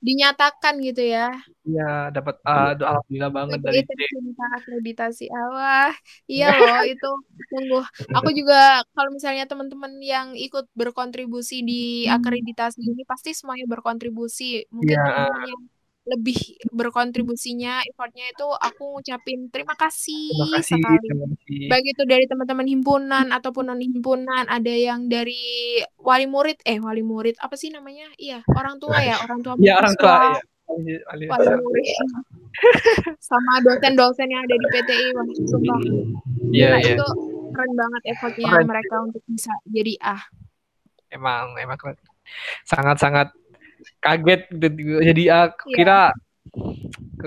dinyatakan 0.00 0.80
gitu 0.80 1.04
ya. 1.04 1.28
Iya, 1.60 2.08
dapat. 2.08 2.40
Aduh, 2.40 2.88
alhamdulillah 2.88 3.32
banget 3.36 3.58
dari 3.60 3.84
C. 3.84 3.92
tercinta 3.92 4.44
akreditasi 4.56 5.28
awah. 5.28 5.92
Iya 6.24 6.46
loh, 6.56 6.80
itu 6.88 7.10
sungguh. 7.52 7.84
Aku 8.16 8.28
juga 8.40 8.80
kalau 8.96 9.12
misalnya 9.12 9.44
teman-teman 9.44 9.92
yang 10.00 10.32
ikut 10.32 10.72
berkontribusi 10.72 11.60
di 11.60 12.08
akreditasi 12.08 12.80
ini 12.80 13.04
pasti 13.04 13.36
semuanya 13.36 13.68
berkontribusi. 13.68 14.64
Mungkin 14.72 14.96
Iya. 14.96 15.04
teman-teman 15.04 15.44
yang 15.52 15.62
lebih 16.10 16.38
berkontribusinya 16.74 17.86
effortnya 17.86 18.26
itu 18.28 18.44
aku 18.44 18.98
ngucapin 18.98 19.46
terima 19.48 19.78
kasih, 19.78 20.34
Terima 20.34 20.58
kasih, 20.58 20.76
sekali. 20.82 20.98
terima 21.06 21.26
kasih. 21.30 21.60
Baik 21.70 21.86
itu 21.94 22.02
dari 22.04 22.24
teman-teman 22.26 22.66
himpunan 22.66 23.26
ataupun 23.30 23.70
non 23.70 23.78
himpunan, 23.78 24.44
ada 24.50 24.74
yang 24.74 25.06
dari 25.06 25.78
wali 25.96 26.26
murid, 26.26 26.58
eh 26.66 26.82
wali 26.82 27.00
murid 27.00 27.38
apa 27.38 27.54
sih 27.54 27.70
namanya? 27.70 28.10
Iya, 28.18 28.42
orang 28.50 28.76
tua 28.82 28.98
ya, 29.00 29.16
orang 29.24 29.40
tua 29.40 29.54
Iya 29.56 29.74
orang 29.78 29.94
tua. 29.96 30.16
Iya. 30.76 30.98
Wali- 31.10 31.58
murid, 31.58 31.86
sama 33.30 33.52
dosen-dosen 33.62 34.26
yang 34.30 34.42
ada 34.46 34.54
di 34.54 34.66
PTI, 34.70 35.06
wah 35.14 35.26
sumpah. 35.46 35.78
Iya, 36.50 36.68
Gila, 36.70 36.78
iya. 36.78 36.94
itu 36.94 37.06
keren 37.50 37.72
banget 37.74 38.02
effortnya 38.14 38.46
Keren. 38.54 38.66
mereka 38.70 38.94
untuk 39.02 39.22
bisa 39.26 39.50
jadi 39.66 39.94
ah. 40.02 40.22
Emang, 41.10 41.58
emang 41.58 41.74
keren. 41.74 41.98
Sangat-sangat 42.62 43.34
kaget 44.00 44.42
gitu. 44.50 44.68
jadi 45.04 45.22
ah, 45.28 45.46
Iya. 45.52 45.76
kira 45.76 46.00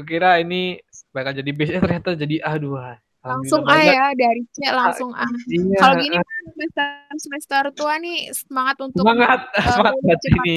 kira 0.03 0.31
ini 0.41 0.81
bakal 1.09 1.31
jadi 1.31 1.51
base 1.53 1.71
eh, 1.71 1.81
ternyata 1.81 2.17
jadi 2.17 2.35
A 2.41 2.57
dua. 2.57 2.97
Langsung 3.23 3.63
A 3.63 3.79
ya, 3.79 4.11
dari 4.11 4.43
C 4.51 4.67
langsung 4.67 5.15
A. 5.15 5.23
Iya. 5.47 5.77
Kalau 5.79 5.95
gini 5.95 6.17
kan 6.17 6.25
semester, 6.51 6.87
semester 7.15 7.61
tua 7.71 7.95
nih 7.95 8.33
semangat 8.35 8.75
untuk 8.83 9.05
semangat, 9.05 9.39
eh, 9.53 9.63
semangat 9.77 10.17
cepat. 10.19 10.43
ini. 10.43 10.55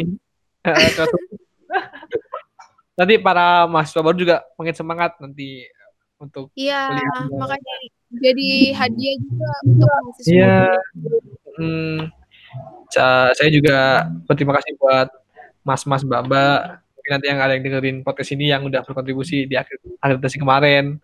Nanti 2.96 3.14
para 3.20 3.68
mahasiswa 3.68 4.00
baru 4.02 4.16
juga 4.16 4.36
makin 4.56 4.74
semangat 4.74 5.12
nanti 5.20 5.68
untuk 6.16 6.48
Iya, 6.56 6.96
makanya 7.36 7.74
jadi 8.08 8.72
hadiah 8.72 9.14
juga 9.20 9.50
untuk 9.62 9.86
mahasiswa. 9.86 10.32
Iya. 10.32 10.56
Hmm, 11.60 11.98
sa- 12.88 13.30
saya 13.30 13.50
juga 13.52 14.08
berterima 14.24 14.56
kasih 14.56 14.74
buat 14.80 15.08
mas-mas 15.66 16.06
mbak-mbak 16.06 16.78
mungkin 16.94 17.10
nanti 17.10 17.26
yang 17.26 17.38
ada 17.42 17.52
yang 17.58 17.64
dengerin 17.66 17.98
podcast 18.06 18.30
ini 18.38 18.54
yang 18.54 18.62
udah 18.62 18.86
berkontribusi 18.86 19.50
di 19.50 19.58
akhir 19.58 19.82
akreditasi 19.98 20.38
kemarin 20.38 21.02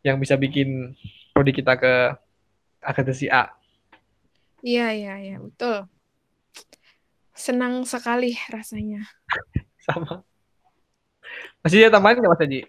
yang 0.00 0.16
bisa 0.16 0.34
bikin 0.40 0.96
prodi 1.36 1.52
kita 1.52 1.76
ke 1.76 2.16
akreditasi 2.82 3.28
A. 3.28 3.52
Iya, 4.62 4.94
iya, 4.94 5.14
iya, 5.18 5.36
betul. 5.38 5.86
Senang 7.36 7.84
sekali 7.86 8.34
rasanya. 8.50 9.04
Sama. 9.86 10.22
Masih 11.62 11.86
ada 11.86 11.98
tambahan 11.98 12.18
nggak 12.18 12.32
Mas 12.34 12.42
Haji? 12.42 12.60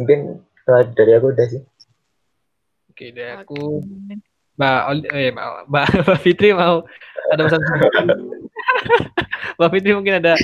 Mungkin 0.00 0.40
kalau 0.64 0.82
dari 0.96 1.12
aku 1.16 1.26
udah 1.32 1.46
sih. 1.48 1.62
Oke, 2.88 3.12
dari 3.12 3.36
aku 3.36 3.84
Oke. 3.84 4.29
Mbak 4.60 4.80
Oli, 4.92 5.02
eh, 5.08 5.32
Mbak, 5.32 5.46
Mbak, 5.72 5.86
Mbak 6.04 6.18
Fitri 6.20 6.52
mau 6.52 6.84
ada 7.32 7.42
pesan 7.48 7.60
Mbak 9.56 9.70
Fitri 9.72 9.92
mungkin 9.96 10.20
ada 10.20 10.36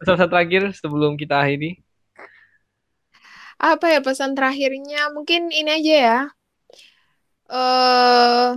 pesan-pesan 0.00 0.30
terakhir 0.32 0.62
sebelum 0.72 1.20
kita 1.20 1.36
akhiri. 1.36 1.76
Apa 3.60 3.92
ya 3.92 4.00
pesan 4.00 4.32
terakhirnya? 4.32 5.12
Mungkin 5.12 5.52
ini 5.52 5.68
aja 5.68 5.94
ya. 6.00 6.18
Eh 7.52 8.50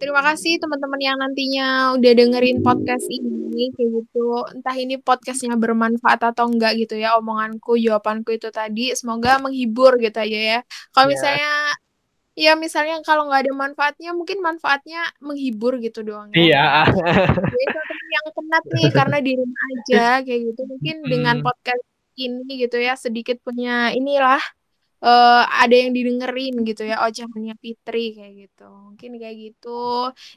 terima 0.00 0.24
kasih 0.24 0.56
teman-teman 0.56 0.96
yang 0.98 1.20
nantinya 1.20 1.92
udah 1.92 2.12
dengerin 2.16 2.64
podcast 2.64 3.04
ini 3.12 3.68
kayak 3.76 3.90
gitu. 4.00 4.26
Entah 4.56 4.74
ini 4.74 4.96
podcastnya 4.96 5.54
bermanfaat 5.54 6.32
atau 6.34 6.48
enggak 6.48 6.80
gitu 6.80 6.96
ya 6.96 7.14
omonganku, 7.14 7.76
jawabanku 7.76 8.34
itu 8.34 8.48
tadi. 8.50 8.90
Semoga 8.96 9.38
menghibur 9.38 10.00
gitu 10.00 10.16
aja 10.18 10.40
ya. 10.56 10.58
Kalau 10.90 11.06
Ya. 11.06 11.12
misalnya 11.14 11.52
ya 12.40 12.52
misalnya 12.64 12.94
kalau 13.04 13.28
nggak 13.28 13.40
ada 13.44 13.52
manfaatnya 13.62 14.10
mungkin 14.18 14.38
manfaatnya 14.40 15.00
menghibur 15.20 15.72
gitu 15.84 16.00
doang 16.08 16.28
ya. 16.32 16.40
Iya. 16.40 16.64
Jadi 17.52 17.64
teman 17.76 18.06
yang 18.16 18.26
penat 18.36 18.64
nih 18.76 18.88
karena 18.98 19.16
di 19.26 19.32
rumah 19.40 19.62
aja 19.76 20.04
kayak 20.24 20.40
gitu. 20.48 20.60
Mungkin 20.72 20.96
dengan 21.12 21.36
Hmm. 21.40 21.46
podcast 21.46 21.84
ini 22.16 22.52
gitu 22.62 22.76
ya 22.80 22.94
sedikit 22.96 23.36
punya 23.46 23.92
inilah 23.96 24.40
eh 25.04 25.42
ada 25.62 25.74
yang 25.80 25.90
didengerin 25.96 26.54
gitu 26.68 26.82
ya 26.90 26.94
ocehannya 27.06 27.54
Fitri 27.64 28.00
kayak 28.16 28.32
gitu. 28.42 28.62
Mungkin 28.86 29.10
kayak 29.22 29.36
gitu. 29.44 29.68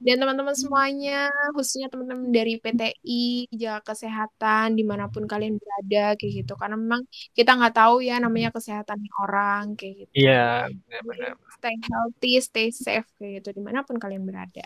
Dan 0.06 0.16
teman-teman 0.22 0.56
semuanya, 0.56 1.12
khususnya 1.56 1.88
teman-teman 1.92 2.28
dari 2.32 2.52
PTI, 2.64 3.52
jaga 3.62 3.82
kesehatan 3.92 4.68
di 4.80 4.84
mana 4.88 5.04
pun 5.14 5.24
kalian 5.32 5.60
berada 5.62 6.16
kayak 6.20 6.32
gitu. 6.44 6.54
Karena 6.62 6.76
memang 6.80 7.02
kita 7.38 7.50
nggak 7.60 7.74
tahu 7.76 7.96
ya 8.08 8.14
namanya 8.24 8.50
kesehatan 8.56 9.00
orang 9.24 9.76
kayak 9.80 9.94
gitu. 10.08 10.12
Iya, 10.16 10.72
benar-benar. 10.88 11.34
stay 11.60 11.76
healthy, 11.88 12.32
stay 12.48 12.68
safe 12.72 13.08
kayak 13.20 13.32
gitu 13.44 13.50
di 13.58 13.62
mana 13.68 13.80
pun 13.88 13.96
kalian 14.00 14.24
berada. 14.28 14.64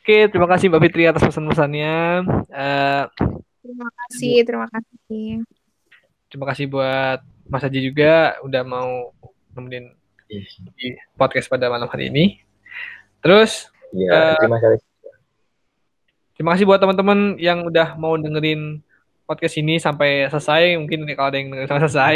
Oke, 0.00 0.26
terima 0.32 0.48
kasih 0.50 0.66
Mbak 0.72 0.82
Fitri 0.88 1.02
atas 1.06 1.22
pesan-pesannya. 1.28 1.94
Eh, 2.50 3.04
Terima 3.60 3.88
kasih, 3.92 4.34
terima 4.48 4.66
kasih. 4.72 5.44
terima 6.30 6.46
kasih 6.48 6.64
buat 6.72 7.20
Mas 7.50 7.66
Haji 7.66 7.80
juga 7.82 8.38
udah 8.46 8.62
mau 8.62 9.10
nemenin 9.52 9.90
di 10.78 10.94
podcast 11.18 11.50
pada 11.50 11.66
malam 11.66 11.90
hari 11.90 12.06
ini. 12.08 12.24
Terus 13.20 13.66
Iya, 13.90 14.10
Eh, 14.14 14.34
terima 14.38 14.58
kasih. 14.62 14.78
terima 16.38 16.50
kasih 16.54 16.62
buat 16.64 16.78
teman-teman 16.78 17.34
yang 17.42 17.66
udah 17.66 17.98
mau 17.98 18.14
dengerin 18.14 18.78
podcast 19.26 19.58
ini 19.58 19.82
sampai 19.82 20.30
selesai. 20.30 20.78
Mungkin 20.78 21.02
kalau 21.18 21.34
ada 21.34 21.38
yang 21.42 21.50
dengerin 21.50 21.66
sampai 21.66 21.84
selesai. 21.90 22.14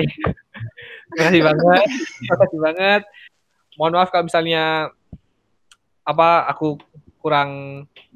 terima 1.10 1.24
kasih 1.26 1.42
banget. 1.42 1.82
Terima 2.22 2.36
kasih 2.38 2.58
banget. 2.62 3.02
Mohon 3.74 3.92
maaf 3.98 4.08
kalau 4.14 4.24
misalnya 4.30 4.62
apa 6.06 6.46
aku 6.46 6.78
kurang 7.18 7.50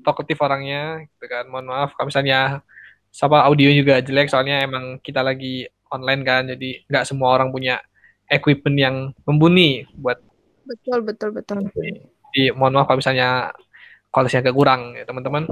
talkative 0.07 0.39
orangnya 0.39 1.03
gitu 1.11 1.27
kan. 1.27 1.51
Mohon 1.51 1.67
maaf 1.75 1.91
kalau 1.99 2.15
misalnya 2.15 2.63
sama 3.11 3.43
audio 3.43 3.75
juga 3.75 3.99
jelek 3.99 4.31
soalnya 4.31 4.63
emang 4.63 5.03
kita 5.03 5.19
lagi 5.19 5.67
online 5.93 6.23
kan 6.25 6.43
jadi 6.49 6.85
nggak 6.89 7.05
semua 7.09 7.35
orang 7.37 7.53
punya 7.53 7.81
equipment 8.29 8.77
yang 8.77 8.97
mumpuni 9.25 9.89
buat 9.97 10.21
Betul, 10.69 11.01
betul, 11.01 11.33
betul. 11.33 11.65
Jadi 11.73 12.53
mohon 12.53 12.77
maaf 12.77 12.93
kalau 12.93 13.01
misalnya 13.01 13.57
kualitasnya 14.13 14.45
agak 14.45 14.57
kurang 14.57 14.93
ya 14.93 15.09
teman-teman. 15.09 15.49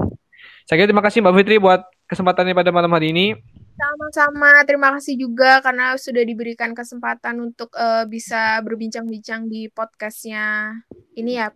Saya 0.68 0.76
kira 0.82 0.89
terima 0.93 1.05
kasih 1.05 1.24
Mbak 1.24 1.34
Fitri 1.41 1.57
buat 1.57 1.89
kesempatannya 2.05 2.53
pada 2.53 2.70
malam 2.74 2.93
hari 2.93 3.16
ini. 3.16 3.32
Sama-sama, 3.76 4.64
terima 4.64 4.89
kasih 4.97 5.20
juga 5.20 5.61
karena 5.61 5.97
sudah 6.01 6.24
diberikan 6.24 6.72
kesempatan 6.72 7.41
untuk 7.45 7.72
eh, 7.76 8.05
bisa 8.09 8.61
berbincang-bincang 8.64 9.49
di 9.49 9.68
podcastnya 9.72 10.76
ini 11.16 11.41
ya, 11.41 11.53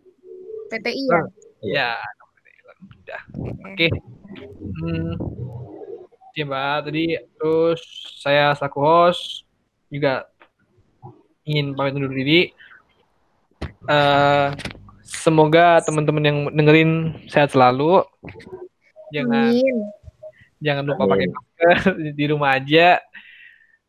PTI 0.68 1.05
ya. 1.09 1.22
Ya, 1.61 1.93
udah. 2.81 3.22
Oke. 3.72 3.89
Hmm, 4.81 5.12
ya 6.33 6.45
Mbak, 6.47 6.76
tadi 6.87 7.05
terus 7.37 7.81
saya 8.18 8.55
selaku 8.55 8.78
host 8.78 9.45
juga 9.89 10.26
ingin 11.43 11.74
pamit 11.74 11.97
undur 11.97 12.12
diri. 12.12 12.55
Eh, 13.85 14.47
semoga 15.03 15.83
teman-teman 15.83 16.24
yang 16.24 16.39
dengerin 16.53 16.93
sehat 17.26 17.51
selalu. 17.51 18.05
Jangan 19.11 19.51
Amin. 19.51 19.76
jangan 20.62 20.85
lupa 20.87 21.03
Amin. 21.03 21.11
pakai 21.11 21.26
masker 21.28 21.76
di 22.18 22.24
rumah 22.31 22.55
aja 22.55 23.03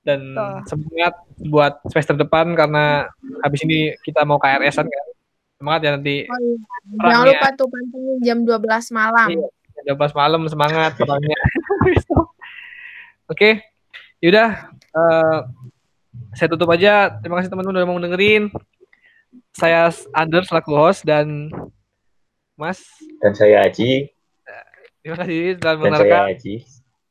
dan 0.02 0.34
Betul. 0.34 0.58
semangat 0.66 1.14
buat 1.46 1.74
semester 1.86 2.18
depan 2.18 2.58
karena 2.58 3.06
habis 3.46 3.62
ini 3.62 3.94
kita 4.02 4.26
mau 4.26 4.42
KRS-an 4.42 4.89
kan 4.89 5.06
semangat 5.62 5.80
ya 5.86 5.92
nanti 5.94 6.26
Oh 6.26 6.39
iya, 6.42 6.58
jangan 7.06 7.26
lupa 7.30 7.48
tuh 7.54 7.68
pantengin 7.70 8.18
jam 8.26 8.38
12 8.42 8.66
malam. 8.98 9.28
Iya. 9.30 9.48
jam 9.86 9.94
12 9.94 10.18
malam 10.18 10.42
semangat 10.50 10.92
perangnya 10.98 11.38
oke 13.32 13.63
yaudah 14.19 14.67
eh, 14.75 15.39
saya 16.36 16.47
tutup 16.51 16.67
aja 16.75 17.15
terima 17.23 17.39
kasih 17.39 17.47
teman-teman 17.47 17.79
udah 17.79 17.88
mau 17.88 17.99
dengerin 18.03 18.51
saya 19.55 19.88
Ander 20.11 20.43
selaku 20.43 20.75
host 20.75 21.07
dan 21.07 21.47
Mas 22.59 22.84
Dan 23.23 23.34
saya 23.34 23.65
Haji, 23.65 24.11
terima 25.01 25.17
kasih 25.17 25.57
sudah 25.57 25.73
dan 25.73 25.82
mendengarkan 25.82 26.29
Haji. 26.29 26.55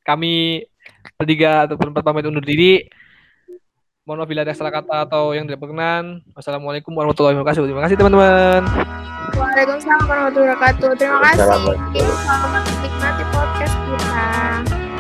kami 0.07 0.63
bertiga 1.19 1.67
atau 1.67 1.75
berempat 1.75 2.03
pamit 2.07 2.27
undur 2.27 2.45
diri. 2.45 2.87
Mohon 4.07 4.25
maaf 4.25 4.31
bila 4.33 4.41
ada 4.43 4.55
salah 4.57 4.73
kata 4.75 5.07
atau 5.07 5.37
yang 5.37 5.47
tidak 5.47 5.61
berkenan. 5.63 6.25
Wassalamualaikum 6.35 6.91
warahmatullahi 6.95 7.37
wabarakatuh. 7.37 7.63
Terima 7.69 7.83
kasih 7.85 7.97
teman-teman. 8.01 8.61
Waalaikumsalam 9.39 10.03
warahmatullahi 10.09 10.51
wabarakatuh. 10.51 10.91
Terima 10.99 11.19
kasih. 11.23 11.39
Selamat 11.47 12.63
menikmati 12.67 13.25
podcast 13.31 13.75
kita. 13.87 14.80